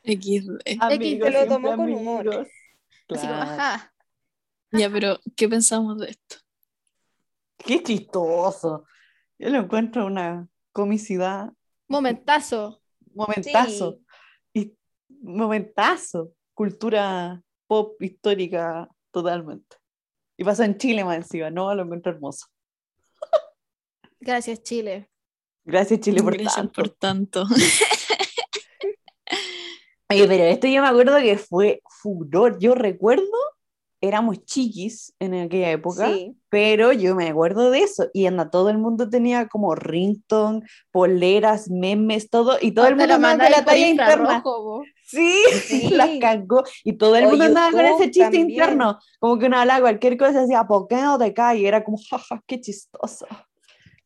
[0.04, 0.60] XD.
[0.80, 2.48] Amigos, se lo siempre tomó con humor.
[3.08, 3.92] Así como, ajá.
[4.72, 6.36] Ya, pero ¿qué pensamos de esto?
[7.58, 8.86] Qué chistoso.
[9.38, 11.52] Yo lo encuentro una comicidad,
[11.88, 12.80] Momentazo.
[13.14, 13.98] momentazo.
[14.54, 14.74] Y
[15.20, 16.32] momentazo.
[16.54, 19.76] Cultura pop histórica totalmente.
[20.36, 22.46] Y pasó en Chile más encima, no, lo encuentro hermoso.
[24.20, 25.10] Gracias, Chile.
[25.64, 26.72] Gracias Chile por Gracias tanto.
[26.82, 27.44] por tanto.
[30.12, 32.58] Oye, pero esto yo me acuerdo que fue furor.
[32.58, 33.24] Yo recuerdo,
[34.00, 36.36] éramos chiquis en aquella época, Sí.
[36.48, 38.08] pero yo me acuerdo de eso.
[38.12, 42.58] Y anda, todo el mundo tenía como rington, poleras, memes, todo.
[42.60, 44.42] Y todo el mundo andaba la talla interna.
[45.04, 45.34] Sí,
[45.66, 45.88] Sí.
[45.90, 46.64] las cagó.
[46.84, 48.50] Y todo el O mundo andaba con ese chiste también.
[48.50, 48.98] interno.
[49.20, 51.60] Como que uno hablaba cualquier cosa decía, ¿por qué no te caes?
[51.60, 53.26] Y era como, jaja, qué chistoso.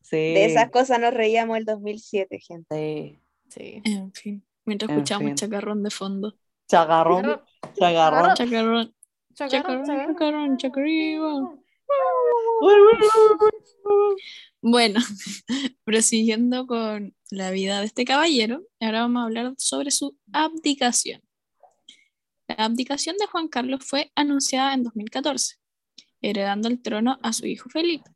[0.01, 0.15] Sí.
[0.15, 2.75] De esas cosas nos reíamos el 2007, gente.
[2.75, 3.21] sí.
[3.49, 3.81] Sí.
[3.85, 5.35] En fin, mientras En escuchamos fin.
[5.35, 6.37] chacarrón de fondo.
[6.69, 7.41] Chagarrón,
[7.75, 8.33] Chacarrón.
[8.35, 8.35] chagarrón.
[8.35, 8.93] Chacarrón,
[9.35, 10.57] Chacarrón, chacarrón, chacarrón.
[10.57, 11.63] chacarrón, chacarrón.
[14.61, 14.99] Bueno,
[15.83, 21.21] prosiguiendo con la vida de este caballero, ahora vamos a hablar sobre su abdicación.
[22.47, 25.55] La abdicación de Juan Carlos fue anunciada en 2014,
[26.21, 28.09] heredando el trono a su hijo Felipe.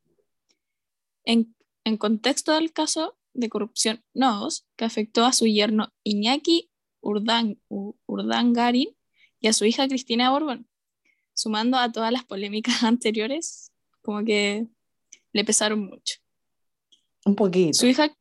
[1.25, 6.69] En, en contexto del caso de corrupción Noos, que afectó a su yerno Iñaki
[7.01, 8.89] Urdan, U- Urdangarin
[9.39, 10.67] y a su hija Cristina Borbón,
[11.33, 13.71] sumando a todas las polémicas anteriores,
[14.01, 14.67] como que
[15.33, 16.15] le pesaron mucho.
[17.25, 17.73] Un poquito.
[17.73, 18.15] Su hija,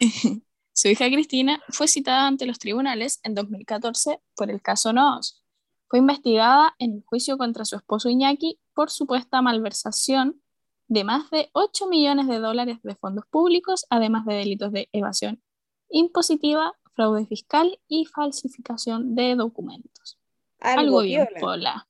[0.72, 5.42] su hija Cristina fue citada ante los tribunales en 2014 por el caso Noos.
[5.88, 10.42] Fue investigada en el juicio contra su esposo Iñaki por supuesta malversación
[10.88, 15.42] de más de 8 millones de dólares de fondos públicos, además de delitos de evasión
[15.90, 20.18] impositiva, fraude fiscal y falsificación de documentos.
[20.60, 21.88] Algo, Algo bien, pola.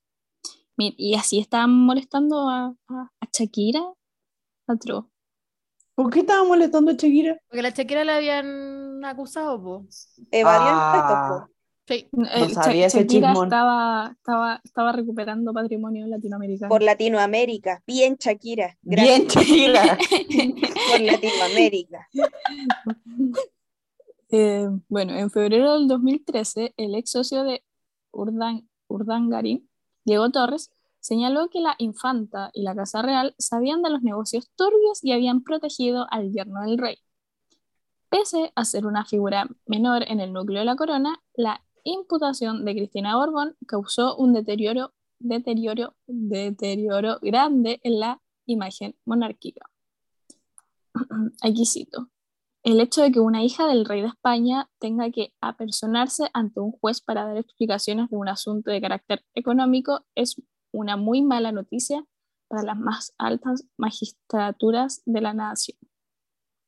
[0.75, 3.81] Mi- Y así estaban molestando a, a- a Shakira.
[5.95, 7.39] ¿Por qué estaba molestando a Shakira?
[7.47, 9.85] Porque la Shakira la habían acusado, po.
[10.31, 11.47] Evadió Ah.
[11.87, 12.09] Sí.
[12.11, 13.47] Eh, sabía ese Shakira chismón.
[13.47, 16.69] estaba, estaba, estaba recuperando patrimonio latinoamericano.
[16.69, 17.81] por Latinoamérica.
[17.87, 18.77] Bien, Shakira.
[18.81, 19.97] Bien, Shakira.
[20.91, 22.07] por Latinoamérica.
[24.29, 27.63] Eh, bueno, en febrero del 2013, el ex socio de
[28.11, 29.69] Urdan, Urdangarín,
[30.03, 30.69] Diego Torres,
[30.99, 35.43] señaló que la infanta y la Casa Real sabían de los negocios turbios y habían
[35.43, 36.97] protegido al yerno del rey.
[38.09, 42.75] Pese a ser una figura menor en el núcleo de la corona, la imputación de
[42.75, 49.65] Cristina Borbón causó un deterioro, deterioro, deterioro grande en la imagen monárquica.
[51.41, 52.09] Aquí cito.
[52.63, 56.73] El hecho de que una hija del rey de España tenga que apersonarse ante un
[56.73, 60.41] juez para dar explicaciones de un asunto de carácter económico es
[60.73, 62.03] una muy mala noticia
[62.49, 65.77] para las más altas magistraturas de la nación.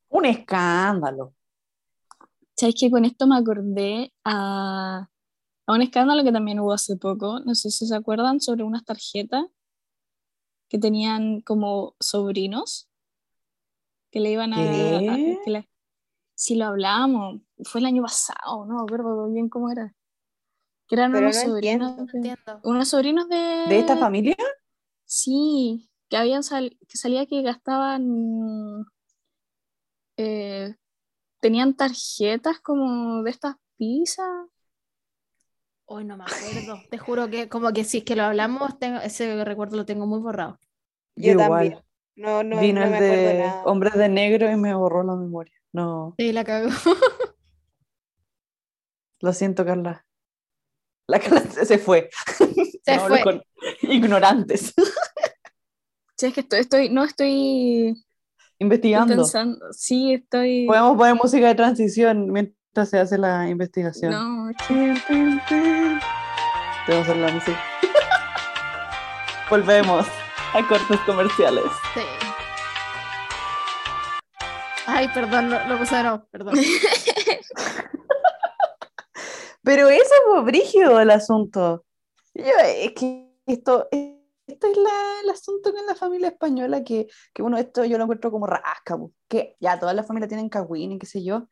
[0.10, 1.34] Un escándalo.
[2.60, 5.07] ¿Sabes que con esto me acordé a,
[5.68, 7.39] a un escándalo que también hubo hace poco?
[7.41, 9.45] No sé si se acuerdan sobre unas tarjetas
[10.70, 12.89] que tenían como sobrinos
[14.12, 14.57] que le iban a...
[14.57, 15.10] ¿Qué?
[15.10, 15.70] a- que le-
[16.36, 19.93] si lo hablábamos, fue el año pasado, no me acuerdo bien cómo era.
[20.88, 22.60] Que eran Pero unos no sobrinos, entiendo.
[22.64, 23.36] unos sobrinos de...
[23.70, 24.36] ¿De esta familia?
[25.05, 28.86] Sí, que habían sal- que salía que gastaban,
[30.18, 30.76] eh,
[31.40, 34.28] tenían tarjetas como de estas pizzas.
[35.86, 36.82] Hoy no me acuerdo.
[36.90, 40.06] Te juro que como que si es que lo hablamos, tengo, ese recuerdo lo tengo
[40.06, 40.60] muy borrado.
[41.16, 41.50] Yo igual.
[41.50, 41.84] también.
[42.16, 43.64] No, no, Vino no el me acuerdo de nada.
[43.66, 45.54] Hombres de Negro y me borró la memoria.
[45.72, 46.70] No, Sí, la cagó.
[49.22, 50.06] lo siento, Carla.
[51.08, 52.10] La Carla se fue.
[52.86, 53.24] Se No fue.
[53.24, 53.44] con
[53.82, 54.74] ignorantes.
[56.18, 58.06] Sí, es que estoy, estoy no estoy
[58.60, 59.16] Investigando.
[59.16, 60.66] pensando, sí, estoy...
[60.68, 64.12] Podemos poner música de transición mientras se hace la investigación.
[64.12, 65.01] No, Tenemos
[66.86, 67.60] que hacer la música.
[69.49, 70.05] Volvemos
[70.53, 71.64] a cortes comerciales.
[71.93, 72.01] Sí.
[74.86, 76.55] Ay, perdón, lo, lo nuevo, perdón.
[79.64, 81.86] Pero ese fue brígido el asunto.
[82.34, 83.88] Yo, es que esto,
[84.54, 88.04] esto es la- el asunto con la familia española que, que uno esto yo lo
[88.04, 88.97] encuentro como rasca,
[89.28, 91.47] que ya todas las familias tienen cagüín y qué sé yo,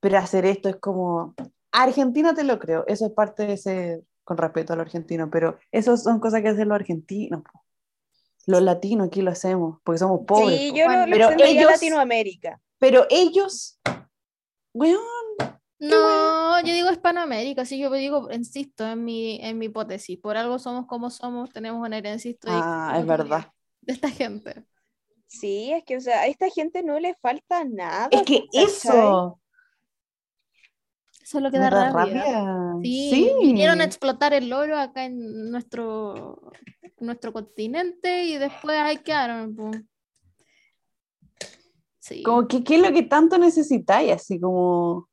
[0.00, 1.34] pero hacer esto es como
[1.72, 5.58] Argentina te lo creo, eso es parte de ese con respeto a lo argentino, pero
[5.70, 7.42] eso son cosas que hacen los argentinos.
[8.46, 10.58] Los latinos aquí lo hacemos, porque somos pobres.
[10.58, 12.60] Sí, yo lo, lo Pero ellos- Latinoamérica.
[12.78, 13.80] Pero ellos,
[14.72, 15.00] weón,
[15.78, 20.18] No, yo digo Hispanoamérica, sí, yo digo, insisto, en mi, en mi hipótesis.
[20.18, 23.52] Por algo somos como somos, tenemos una herencia histórica ah, es verdad.
[23.82, 24.64] de esta gente.
[25.26, 28.08] Sí, es que, o sea, a esta gente no le falta nada.
[28.10, 28.64] Es que ¿cachai?
[28.64, 29.40] eso
[31.22, 32.22] Eso es lo que da da rabia.
[32.22, 32.74] rabia.
[32.82, 33.32] Sí, Sí.
[33.42, 36.52] vinieron a explotar el oro acá en nuestro,
[37.00, 39.56] nuestro continente y después ahí quedaron.
[41.98, 42.22] Sí.
[42.22, 44.12] Como que, ¿qué es lo que tanto necesitáis?
[44.12, 45.08] Así como,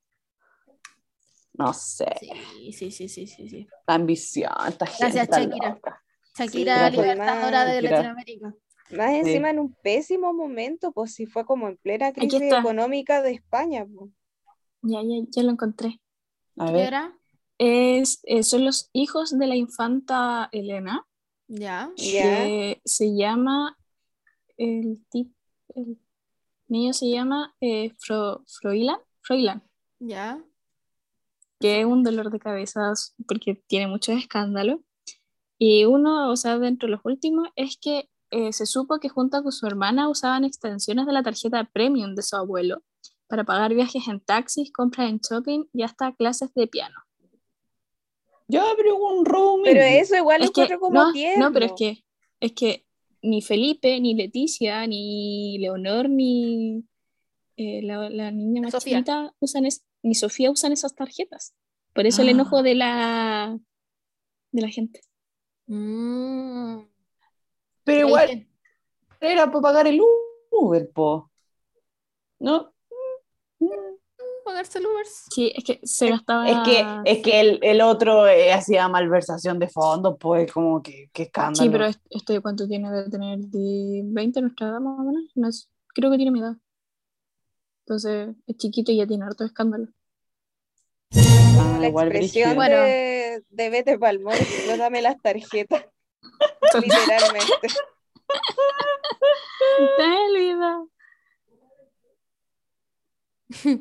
[1.54, 3.68] no sé, Sí, sí, sí, sí, sí, sí.
[3.88, 5.70] la ambición, esta gente Gracias, Shakira.
[5.70, 6.04] loca.
[6.38, 7.92] Shakira, libertadora de Shakira.
[7.92, 8.54] Latinoamérica.
[8.92, 13.32] Más encima en un pésimo momento, pues si fue como en plena crisis económica de
[13.34, 13.86] España.
[13.86, 14.12] pues.
[14.82, 16.00] Ya, ya, ya lo encontré.
[16.58, 17.18] A ¿Qué ver, era?
[17.58, 21.06] Es, eh, son los hijos de la infanta Elena,
[21.48, 21.92] Ya.
[21.96, 22.22] Ya.
[22.24, 23.78] que se llama,
[24.58, 25.34] el, tip,
[25.76, 25.98] el
[26.68, 29.64] niño se llama eh, Fro, Froilan, Froilan,
[30.00, 30.44] Ya.
[31.64, 32.92] Que es un dolor de cabeza
[33.26, 34.82] porque tiene muchos escándalos.
[35.58, 39.42] Y uno, o sea, dentro de los últimos, es que eh, se supo que junto
[39.42, 42.84] con su hermana usaban extensiones de la tarjeta premium de su abuelo
[43.28, 46.96] para pagar viajes en taxis, compras en shopping y hasta clases de piano.
[48.50, 49.62] yo abrí un room.
[49.64, 51.46] Pero eso igual Es que, como no, tierno.
[51.46, 52.04] no, pero es que,
[52.42, 52.86] es que
[53.22, 56.84] ni Felipe, ni Leticia, ni Leonor, ni
[57.56, 58.98] eh, la, la niña más Sofía.
[58.98, 61.54] chiquita usan es, ni Sofía usan esas tarjetas.
[61.94, 62.62] Por eso el enojo Ah.
[62.64, 63.60] de la
[64.52, 65.02] de la gente.
[65.68, 66.82] Mm.
[67.84, 68.48] Pero Ahí igual que-
[69.22, 70.00] era para pagar el
[70.52, 71.32] Uber, po.
[72.40, 72.72] ¿No?
[74.46, 75.06] pagarse el Uber.
[75.06, 76.50] Sí, es que se gastaba.
[76.50, 81.10] Es que, es que el, el otro eh, hacía malversación de fondos, pues como que,
[81.14, 81.64] qué escándalo.
[81.64, 85.04] Sí, pero est- esto de cuánto tiene de tener de 20 nuestra edad más o
[85.04, 85.32] menos.
[85.36, 86.58] No es- creo que tiene mi edad.
[87.86, 89.88] Entonces es chiquito y ya tiene harto escándalo.
[91.16, 95.86] Ah, La expresión de, de Vete Palmón, explótame las tarjetas,
[96.82, 97.68] literalmente.
[99.98, 100.86] Te olvida.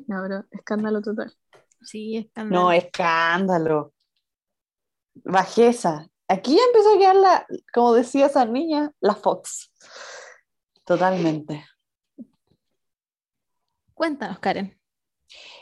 [0.07, 1.33] No, bro, escándalo total.
[1.81, 2.63] Sí, escándalo.
[2.63, 3.95] No, escándalo.
[5.15, 6.09] Bajeza.
[6.29, 9.71] Aquí ya empezó a quedar la, como decía esa niña, la Fox.
[10.85, 11.65] Totalmente.
[14.03, 14.77] Cuéntanos, Karen.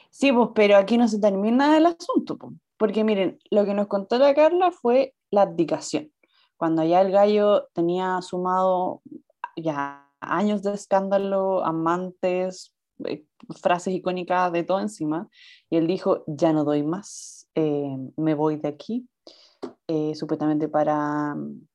[0.09, 3.87] Sí, pues, pero aquí no se termina el asunto, pues, porque miren, lo que nos
[3.87, 6.11] contó la Carla fue la abdicación.
[6.57, 9.03] Cuando ya el gallo tenía sumado
[9.57, 12.75] ya años de escándalo, amantes,
[13.05, 13.27] eh,
[13.61, 15.29] frases icónicas de todo encima,
[15.69, 19.07] y él dijo, ya no doy más, eh, me voy de aquí,
[19.87, 21.69] eh, supuestamente para mm,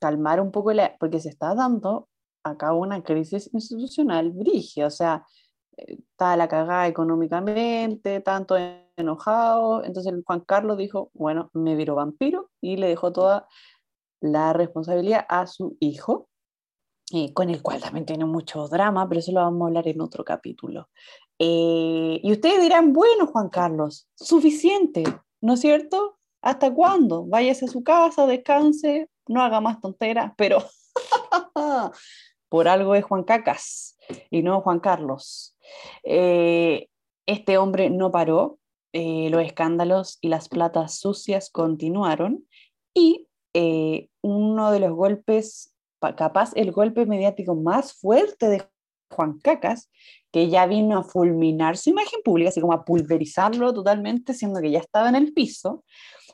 [0.00, 2.08] calmar un poco, la, porque se está dando
[2.44, 5.26] acá una crisis institucional brígida, o sea,
[5.76, 8.56] está la cagada económicamente, tanto
[8.96, 13.48] enojado, entonces Juan Carlos dijo, bueno, me viro vampiro y le dejó toda
[14.20, 16.28] la responsabilidad a su hijo,
[17.12, 20.00] eh, con el cual también tiene mucho drama, pero eso lo vamos a hablar en
[20.00, 20.88] otro capítulo.
[21.38, 25.02] Eh, y ustedes dirán, bueno, Juan Carlos, suficiente,
[25.40, 26.18] ¿no es cierto?
[26.40, 27.24] ¿Hasta cuándo?
[27.26, 30.58] Váyase a su casa, descanse, no haga más tonteras, pero
[32.48, 33.96] por algo es Juan Cacas
[34.30, 35.51] y no Juan Carlos.
[36.04, 36.88] Eh,
[37.26, 38.58] este hombre no paró,
[38.92, 42.46] eh, los escándalos y las platas sucias continuaron
[42.94, 48.62] y eh, uno de los golpes, pa- capaz el golpe mediático más fuerte de
[49.10, 49.90] Juan Cacas,
[50.32, 54.70] que ya vino a fulminar su imagen pública, así como a pulverizarlo totalmente, siendo que
[54.70, 55.84] ya estaba en el piso,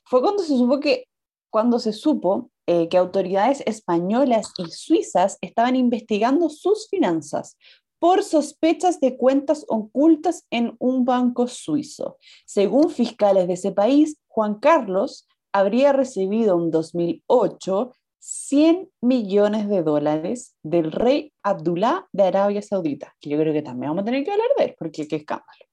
[0.05, 1.07] fue cuando se supo que,
[1.51, 7.57] cuando se supo que autoridades españolas y suizas estaban investigando sus finanzas
[7.99, 12.17] por sospechas de cuentas ocultas en un banco suizo.
[12.47, 20.55] Según fiscales de ese país, Juan Carlos habría recibido en 2008 100 millones de dólares
[20.63, 24.33] del rey Abdullah de Arabia Saudita, que yo creo que también vamos a tener que
[24.33, 25.65] hablar de él, porque qué escándalo.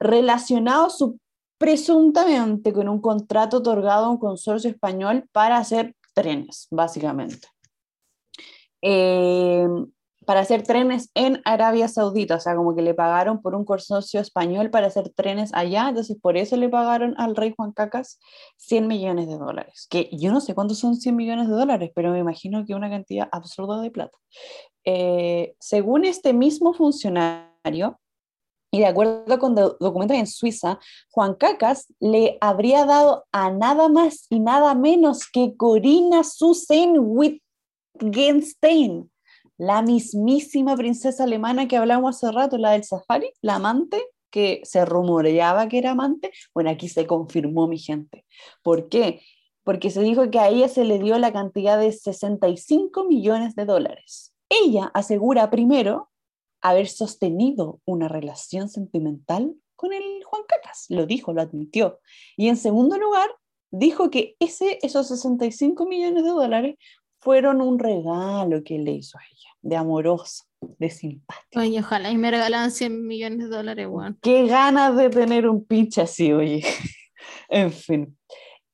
[0.00, 1.18] Relacionado su-
[1.58, 7.48] presuntamente con un contrato otorgado a un consorcio español para hacer trenes, básicamente.
[8.80, 9.66] Eh,
[10.28, 14.20] para hacer trenes en Arabia Saudita, o sea, como que le pagaron por un consorcio
[14.20, 18.20] español para hacer trenes allá, entonces por eso le pagaron al rey Juan Cacas
[18.58, 22.12] 100 millones de dólares, que yo no sé cuántos son 100 millones de dólares, pero
[22.12, 24.18] me imagino que una cantidad absurda de plata.
[24.84, 27.98] Eh, según este mismo funcionario,
[28.70, 30.78] y de acuerdo con do- documentos en Suiza,
[31.10, 36.20] Juan Cacas le habría dado a nada más y nada menos que Corina
[36.98, 37.42] Witt
[37.94, 39.10] Wittgenstein,
[39.58, 44.84] la mismísima princesa alemana que hablamos hace rato, la del safari, la amante, que se
[44.84, 48.24] rumoreaba que era amante, bueno, aquí se confirmó mi gente.
[48.62, 49.22] ¿Por qué?
[49.64, 53.64] Porque se dijo que a ella se le dio la cantidad de 65 millones de
[53.64, 54.34] dólares.
[54.48, 56.10] Ella asegura primero
[56.60, 62.00] haber sostenido una relación sentimental con el Juan Cacas, lo dijo, lo admitió.
[62.36, 63.30] Y en segundo lugar,
[63.70, 66.76] dijo que ese, esos 65 millones de dólares
[67.20, 71.60] fueron un regalo que le hizo a ella, de amoroso, de simpático.
[71.60, 74.18] Oye, ojalá y me regalan 100 millones de dólares, weón.
[74.22, 76.62] Qué ganas de tener un pinche así, oye.
[77.48, 78.16] en fin.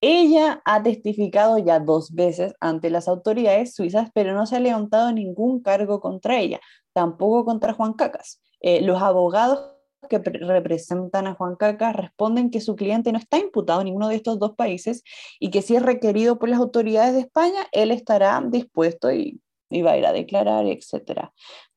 [0.01, 5.11] Ella ha testificado ya dos veces ante las autoridades suizas, pero no se ha levantado
[5.13, 6.61] ningún cargo contra ella,
[6.93, 8.43] tampoco contra Juan Cacas.
[8.61, 9.74] Eh, los abogados
[10.09, 14.17] que representan a Juan Cacas responden que su cliente no está imputado en ninguno de
[14.17, 15.03] estos dos países
[15.39, 19.41] y que si es requerido por las autoridades de España, él estará dispuesto y,
[19.83, 21.31] va a ir a declarar, etc.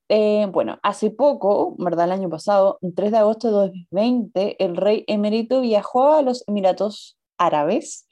[0.09, 2.05] Eh, bueno, hace poco, ¿verdad?
[2.05, 6.43] El año pasado, el 3 de agosto de 2020, el rey emérito viajó a los
[6.47, 8.07] Emiratos Árabes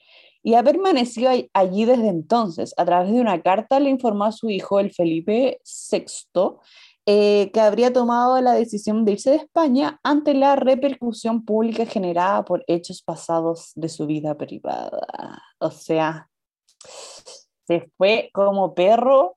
[0.45, 2.73] y ha permanecido allí desde entonces.
[2.77, 5.59] A través de una carta le informó a su hijo, el Felipe
[5.91, 6.59] VI,
[7.07, 12.43] eh, que habría tomado la decisión de irse de España ante la repercusión pública generada
[12.43, 15.41] por hechos pasados de su vida privada.
[15.59, 16.29] O sea,
[17.67, 19.35] se fue como perro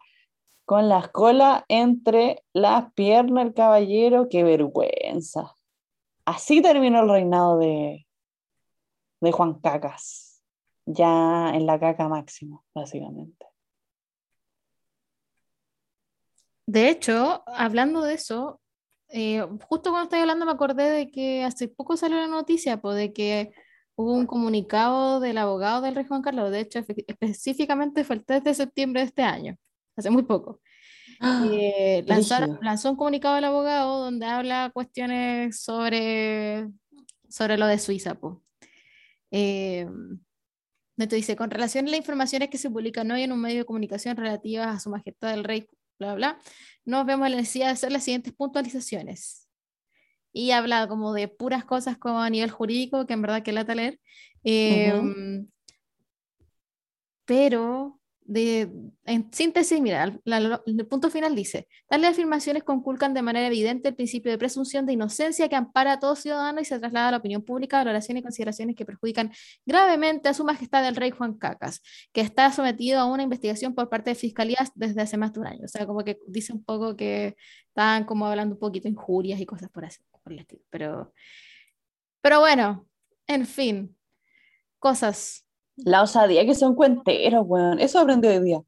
[0.64, 5.54] con la cola entre las piernas el caballero, qué vergüenza.
[6.24, 8.06] Así terminó el reinado de,
[9.20, 10.42] de Juan Cacas,
[10.86, 13.47] ya en la caca máxima, básicamente.
[16.68, 18.60] De hecho, hablando de eso,
[19.08, 23.12] eh, justo cuando estoy hablando me acordé de que hace poco salió la noticia de
[23.14, 23.52] que
[23.96, 28.44] hubo un comunicado del abogado del rey Juan Carlos, de hecho específicamente fue el 3
[28.44, 29.56] de septiembre de este año,
[29.96, 30.60] hace muy poco.
[31.50, 36.68] Eh, lanzó, un comunicado del abogado donde habla cuestiones sobre,
[37.30, 38.14] sobre lo de Suiza.
[38.14, 38.36] Pues.
[39.30, 39.86] Eh,
[40.96, 44.18] dice, con relación a las informaciones que se publican hoy en un medio de comunicación
[44.18, 45.66] relativas a su majestad el rey
[45.98, 46.38] bla, bla,
[46.84, 49.48] nos vemos la necesidad de hacer las siguientes puntualizaciones.
[50.32, 53.74] Y habla como de puras cosas como a nivel jurídico, que en verdad que lata
[53.74, 54.00] leer.
[54.44, 55.48] Em,
[57.24, 57.97] pero
[58.28, 58.70] de,
[59.06, 64.30] en síntesis, mira, el punto final dice, tales afirmaciones conculcan de manera evidente el principio
[64.30, 67.42] de presunción de inocencia que ampara a todo ciudadano y se traslada a la opinión
[67.42, 69.32] pública valoraciones y consideraciones que perjudican
[69.64, 71.80] gravemente a su majestad el rey Juan Cacas,
[72.12, 75.46] que está sometido a una investigación por parte de Fiscalía desde hace más de un
[75.46, 75.64] año.
[75.64, 77.34] O sea, como que dice un poco que
[77.68, 80.62] están como hablando un poquito injurias y cosas por, así, por el estilo.
[80.68, 81.14] Pero,
[82.20, 82.86] pero bueno,
[83.26, 83.96] en fin,
[84.78, 85.47] cosas
[85.84, 87.80] la osadía que son cuenteros, weón.
[87.80, 88.62] Eso aprendí hoy día.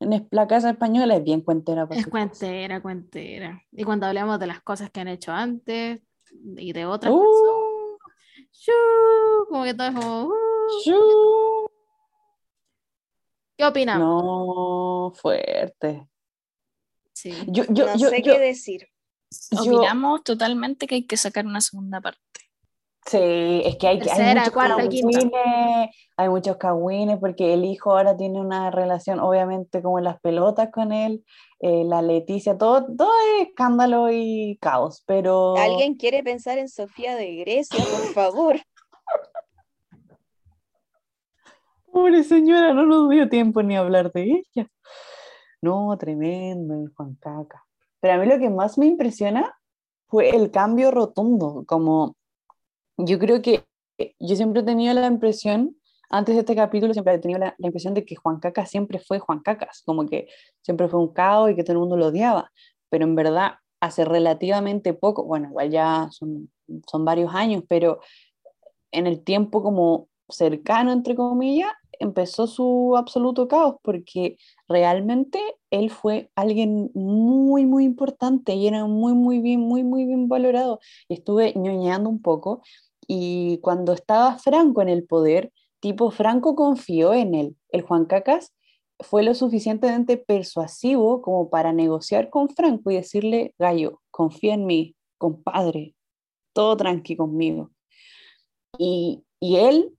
[0.00, 1.86] En la casa española es bien cuentera.
[1.90, 3.62] Es cuentera, cuentera.
[3.72, 6.00] Y cuando hablamos de las cosas que han hecho antes
[6.56, 7.54] y de otras uh, personas,
[9.48, 10.26] como que todo es como...
[10.26, 11.66] Uh.
[13.56, 13.98] ¿Qué opinas?
[13.98, 16.08] No, fuerte.
[17.12, 17.32] Sí.
[17.46, 18.88] Yo, yo, no sé qué decir.
[19.52, 22.33] Opinamos totalmente que hay que sacar una segunda parte.
[23.06, 28.40] Sí, es que hay, hay muchos cagüines, hay muchos cagüines porque el hijo ahora tiene
[28.40, 31.22] una relación, obviamente, como las pelotas con él,
[31.60, 35.54] eh, la Leticia, todo, todo es escándalo y caos, pero...
[35.58, 38.56] ¿Alguien quiere pensar en Sofía de Grecia, por favor?
[41.92, 44.66] Pobre señora, no nos dio tiempo ni hablar de ella.
[45.60, 47.64] No, tremendo, Juan Caca.
[48.00, 49.54] Pero a mí lo que más me impresiona
[50.08, 52.16] fue el cambio rotundo, como
[52.96, 53.64] yo creo que
[54.18, 55.76] yo siempre he tenido la impresión,
[56.10, 59.18] antes de este capítulo, siempre he tenido la, impresión de que Juan Cacas siempre fue
[59.18, 60.28] Juan Cacas, como que
[60.62, 62.50] siempre fue un caos y que todo el mundo lo odiaba,
[62.88, 66.50] pero en verdad hace relativamente poco, bueno, igual ya son,
[66.86, 68.00] son varios años, pero
[68.92, 74.36] en el tiempo como cercano, entre comillas, empezó su absoluto caos porque
[74.68, 75.40] realmente
[75.70, 80.80] él fue alguien muy, muy importante y era muy, muy bien, muy, muy bien valorado.
[81.08, 82.62] Y estuve ñoñando un poco
[83.06, 87.56] y cuando estaba Franco en el poder, tipo Franco confió en él.
[87.70, 88.54] El Juan Cacas
[89.00, 94.96] fue lo suficientemente persuasivo como para negociar con Franco y decirle, Gallo, confía en mí,
[95.18, 95.94] compadre,
[96.52, 97.70] todo tranqui conmigo.
[98.78, 99.92] Y, y él,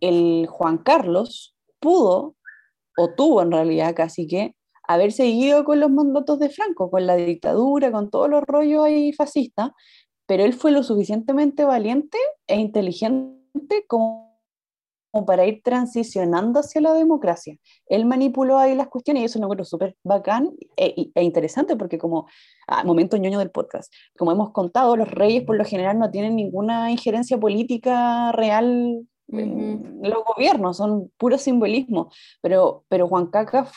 [0.00, 2.34] el Juan Carlos, pudo,
[2.96, 4.54] o tuvo en realidad casi que,
[4.88, 9.12] haber seguido con los mandatos de Franco, con la dictadura, con todos los rollos ahí
[9.12, 9.70] fascistas,
[10.26, 14.28] pero él fue lo suficientemente valiente e inteligente como
[15.26, 17.56] para ir transicionando hacia la democracia.
[17.86, 21.98] Él manipuló ahí las cuestiones y eso lo encuentro súper bacán e, e, interesante porque
[21.98, 22.26] como,
[22.66, 26.36] a momento ñoño del podcast, como hemos contado, los reyes por lo general no tienen
[26.36, 32.10] ninguna injerencia política real en los gobiernos, son puro simbolismo,
[32.40, 33.70] pero, pero Juan Caca,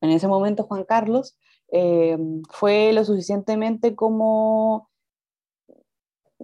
[0.00, 1.36] en ese momento Juan Carlos,
[1.70, 2.18] eh,
[2.50, 4.88] fue lo suficientemente como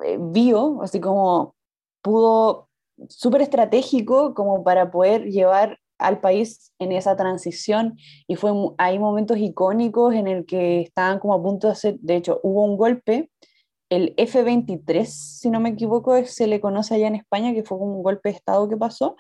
[0.03, 1.55] eh, vio, así como
[2.03, 2.69] pudo
[3.09, 7.97] súper estratégico como para poder llevar al país en esa transición.
[8.27, 12.17] Y fue hay momentos icónicos en el que estaban como a punto de hacer, de
[12.17, 13.31] hecho hubo un golpe,
[13.91, 17.97] el F-23, si no me equivoco, se le conoce allá en España, que fue como
[17.97, 19.17] un golpe de Estado que pasó,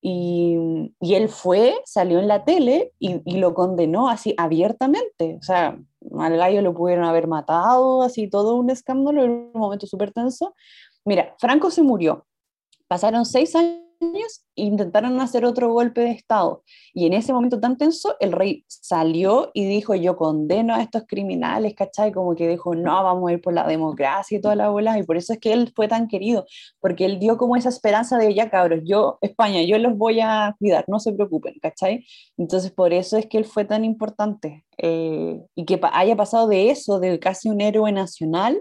[0.00, 0.56] y,
[1.00, 5.78] y él fue, salió en la tele y, y, lo condenó así abiertamente, o sea,
[6.18, 10.54] al gallo lo pudieron haber matado, así todo un escándalo, en un momento súper tenso.
[11.06, 12.26] Mira, Franco se murió,
[12.86, 13.83] Pasaron seis años
[14.54, 16.62] intentaron hacer otro golpe de Estado.
[16.92, 21.04] Y en ese momento tan tenso, el rey salió y dijo, yo condeno a estos
[21.06, 22.12] criminales, ¿cachai?
[22.12, 24.98] Como que dijo, no, vamos a ir por la democracia y toda la bola.
[24.98, 26.46] Y por eso es que él fue tan querido,
[26.80, 30.54] porque él dio como esa esperanza de, ya cabros, yo, España, yo los voy a
[30.58, 32.06] cuidar, no se preocupen, ¿cachai?
[32.36, 34.64] Entonces, por eso es que él fue tan importante.
[34.78, 38.60] Eh, y que haya pasado de eso, de casi un héroe nacional,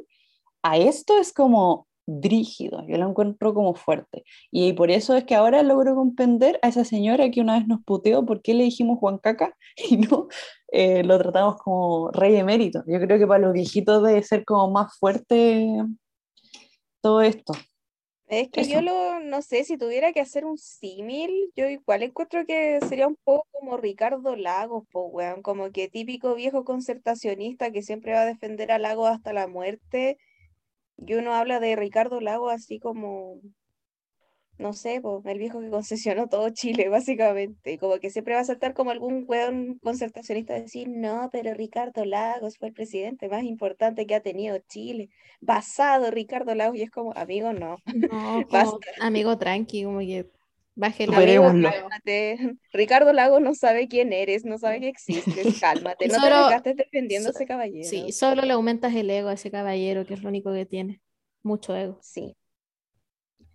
[0.64, 4.24] a esto es como drígido, yo lo encuentro como fuerte.
[4.52, 7.84] Y por eso es que ahora logro comprender a esa señora que una vez nos
[7.84, 9.56] puteó por qué le dijimos Juan Caca
[9.90, 10.28] y no
[10.72, 12.84] eh, lo tratamos como rey emérito.
[12.88, 15.68] Yo creo que para los viejitos debe ser como más fuerte
[17.02, 17.54] todo esto.
[18.28, 22.46] Es que yo lo, no sé, si tuviera que hacer un símil, yo igual encuentro
[22.48, 27.84] que sería un poco como Ricardo Lagos, po, weón, como que típico viejo concertacionista que
[27.84, 30.18] siempre va a defender a Lagos hasta la muerte
[31.06, 33.40] y uno habla de Ricardo Lago así como,
[34.58, 37.78] no sé, el viejo que concesionó todo Chile, básicamente.
[37.78, 42.06] Como que siempre va a saltar como algún weón concertacionista a decir, no, pero Ricardo
[42.06, 45.10] Lagos fue el presidente más importante que ha tenido Chile.
[45.42, 47.78] Basado Ricardo Lagos, y es como, amigo, no.
[47.86, 48.46] No,
[49.02, 50.30] amigo tranqui, como que
[50.76, 51.14] Bájale.
[51.14, 52.38] cálmate.
[52.74, 56.08] Ricardo Lago no sabe quién eres, no sabe que existes, cálmate.
[56.08, 57.88] No solo, te estés defendiendo a ese caballero.
[57.88, 61.02] Sí, solo le aumentas el ego a ese caballero, que es lo único que tiene.
[61.44, 62.00] Mucho ego.
[62.02, 62.36] Sí.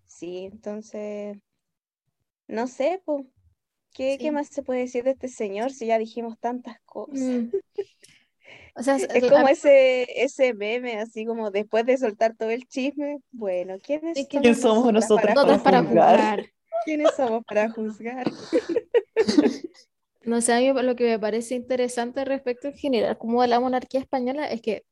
[0.07, 1.39] Sí, entonces,
[2.47, 3.27] no sé, pues,
[3.95, 7.19] ¿qué, ¿qué, más se puede decir de este señor si ya dijimos tantas cosas?
[7.19, 7.51] Mm.
[8.75, 13.19] O sea, es, como ese, ese meme, así como después de soltar todo el chisme,
[13.31, 16.47] bueno, ¿quiénes ¿Quién somos nosotros para, para, jugar?
[16.89, 18.33] ¿Quiénes somos para juzgar?
[20.23, 23.61] No sé, a mí lo que me parece interesante respecto en general como de la
[23.61, 24.85] monarquía española es que,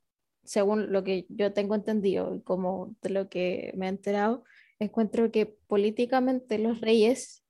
[0.45, 4.45] según lo que yo tengo entendido y como de lo que me he enterado,
[4.79, 7.43] encuentro que políticamente los reyes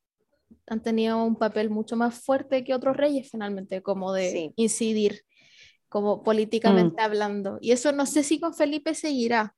[0.69, 5.23] han tenido un papel mucho más fuerte que otros reyes finalmente, como de incidir,
[5.89, 7.05] como políticamente mm.
[7.05, 7.59] hablando.
[7.61, 9.57] Y eso no sé si con Felipe seguirá,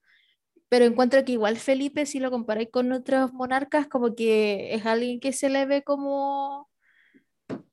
[0.69, 5.19] pero encuentro que igual Felipe, si lo comparáis con otros monarcas, como que es alguien
[5.19, 6.69] que se le ve como,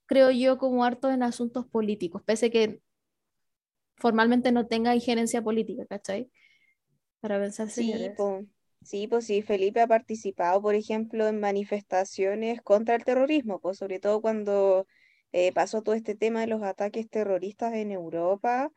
[0.06, 2.80] creo yo, como harto en asuntos políticos, pese que
[3.98, 6.30] formalmente no tenga injerencia política, ¿cachai?
[7.20, 7.94] Para pensar, sí,
[8.82, 14.00] sí, pues sí, Felipe ha participado, por ejemplo, en manifestaciones contra el terrorismo, pues sobre
[14.00, 14.88] todo cuando
[15.34, 18.72] eh, pasó todo este tema de los ataques terroristas en Europa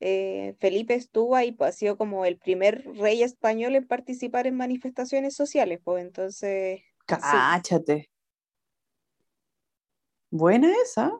[0.00, 4.56] eh, Felipe estuvo ahí, pues, ha sido como el primer rey español en participar en
[4.56, 6.80] manifestaciones sociales, pues entonces...
[7.06, 8.10] Cáchate.
[10.30, 11.12] Buena esa.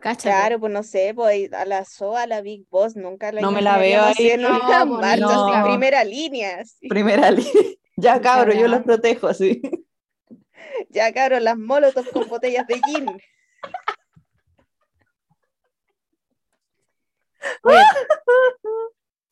[0.00, 0.30] Cáchate.
[0.30, 3.52] Claro, pues no sé, pues a la SOA, a la Big Boss, nunca la No
[3.52, 4.36] me la veo ahí.
[4.38, 5.64] No, una marcha, no.
[5.64, 6.62] primera línea.
[6.88, 7.52] Primera línea.
[7.98, 9.60] Ya, cabro, yo los protejo así.
[10.88, 13.06] Ya, cabro, las molotov con botellas de gin.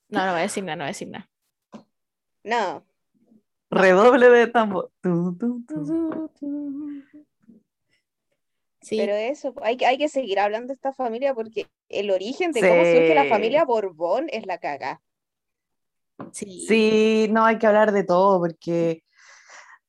[0.09, 1.31] No, no voy a decir nada, no voy a decir nada.
[2.43, 2.85] No.
[3.71, 4.91] Redoble de tambor.
[8.81, 8.97] Sí.
[8.97, 12.83] Pero eso, hay, hay que seguir hablando de esta familia porque el origen de cómo
[12.83, 15.01] surge la familia Borbón es la caga.
[16.33, 16.67] Sí.
[16.67, 19.05] sí, no hay que hablar de todo porque.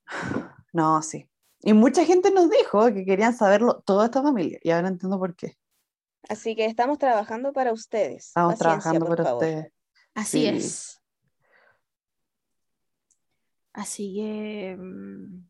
[0.73, 1.27] No, sí.
[1.63, 5.35] Y mucha gente nos dijo que querían saberlo toda esta familia y ahora entiendo por
[5.35, 5.57] qué.
[6.31, 8.27] Así que estamos trabajando para ustedes.
[8.27, 9.73] Estamos trabajando para ustedes.
[10.15, 11.01] Así es.
[13.73, 14.77] Así que.
[14.79, 15.43] Mm,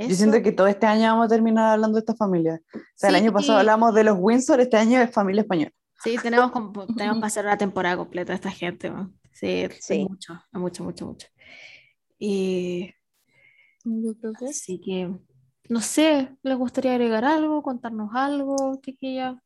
[0.00, 2.60] Yo siento que todo este año vamos a terminar hablando de esta familia.
[2.74, 5.72] O sea, el año pasado hablamos de los Windsor, este año es familia española.
[6.04, 6.52] Sí, tenemos,
[6.94, 8.92] tenemos que hacer una temporada completa de esta gente.
[9.32, 10.06] Sí, sí.
[10.06, 11.26] mucho, mucho, mucho, mucho.
[12.18, 12.92] Y
[13.82, 14.74] Yo creo que sí.
[14.74, 15.18] Así que,
[15.70, 19.42] no sé, ¿les gustaría agregar algo, contarnos algo, chiquilla?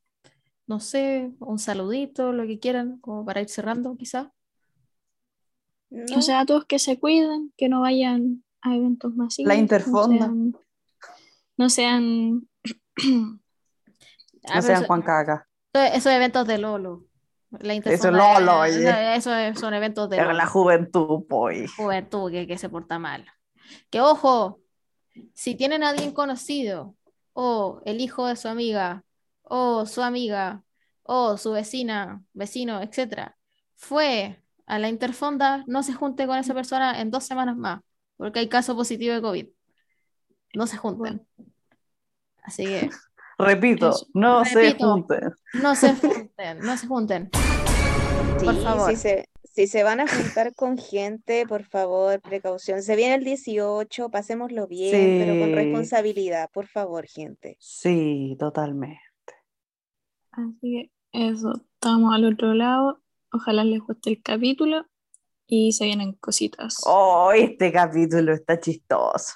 [0.70, 4.32] No sé, un saludito, lo que quieran, como para ir cerrando, quizá.
[5.90, 9.48] No, O sea, todos que se cuiden, que no vayan a eventos masivos.
[9.48, 10.30] La Interfonda.
[11.56, 12.48] No sean.
[14.42, 15.48] No Ah, sean eso- Juan Caca.
[15.74, 17.04] eso- Esos eventos de Lolo.
[17.50, 19.16] La Eso Interfonda, Lolo, eh, oye.
[19.16, 20.32] Eso es- son eventos de Lolo.
[20.34, 21.74] la juventud, pues.
[21.74, 23.26] juventud que, que se porta mal.
[23.90, 24.60] Que ojo,
[25.34, 26.94] si tienen a alguien conocido,
[27.34, 29.02] o el hijo de su amiga,
[29.52, 30.62] o su amiga,
[31.02, 33.36] o su vecina, vecino, etcétera,
[33.74, 37.80] fue a la Interfonda, no se junte con esa persona en dos semanas más,
[38.16, 39.46] porque hay caso positivo de COVID.
[40.54, 41.26] No se junten.
[42.44, 42.90] Así que
[43.38, 45.32] Repito, no se junten.
[45.54, 47.30] no se junten, no se junten.
[48.44, 48.90] por favor.
[48.90, 52.84] Si se, si se van a juntar con gente, por favor, precaución.
[52.84, 57.56] Se viene el 18, pasémoslo bien, pero con responsabilidad, por favor, gente.
[57.58, 59.09] Sí, totalmente.
[60.32, 63.02] Así que eso, estamos al otro lado.
[63.32, 64.86] Ojalá les guste el capítulo
[65.46, 66.80] y se vienen cositas.
[66.84, 69.34] Oh, este capítulo está chistoso.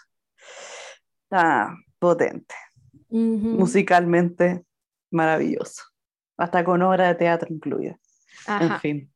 [1.24, 2.54] Está potente.
[3.08, 4.64] Musicalmente
[5.10, 5.82] maravilloso.
[6.36, 7.98] Hasta con obra de teatro incluida.
[8.46, 9.12] En fin.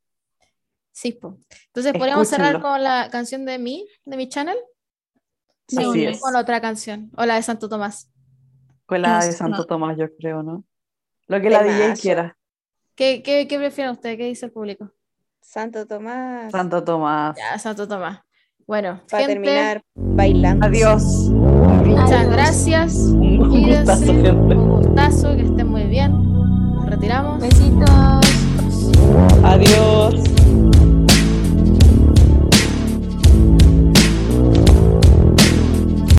[0.92, 1.38] Sí, po.
[1.66, 4.56] Entonces podríamos cerrar con la canción de mí, de mi channel,
[5.76, 6.20] Así es.
[6.20, 8.10] con otra canción, o la de Santo Tomás.
[8.86, 9.66] Con la de Santo.
[9.66, 10.64] Tomás, yo creo, ¿no?
[11.28, 12.36] Lo que la DJ quiera.
[12.94, 14.16] ¿Qué, qué, qué prefieren ustedes?
[14.16, 14.90] ¿Qué dice el público?
[15.40, 17.36] Santo Tomás, Santo Tomás.
[17.36, 18.20] Ya, Santo Tomás.
[18.66, 20.66] Bueno, para gente, terminar bailando.
[20.66, 21.02] Adiós.
[21.30, 22.32] muchas Adiós.
[22.32, 22.94] gracias.
[22.96, 24.30] Un gustazo, gente.
[24.30, 26.12] Un gustazo, que estén muy bien.
[26.12, 27.40] Nos retiramos.
[27.40, 27.90] Besitos.
[29.44, 30.14] Adiós.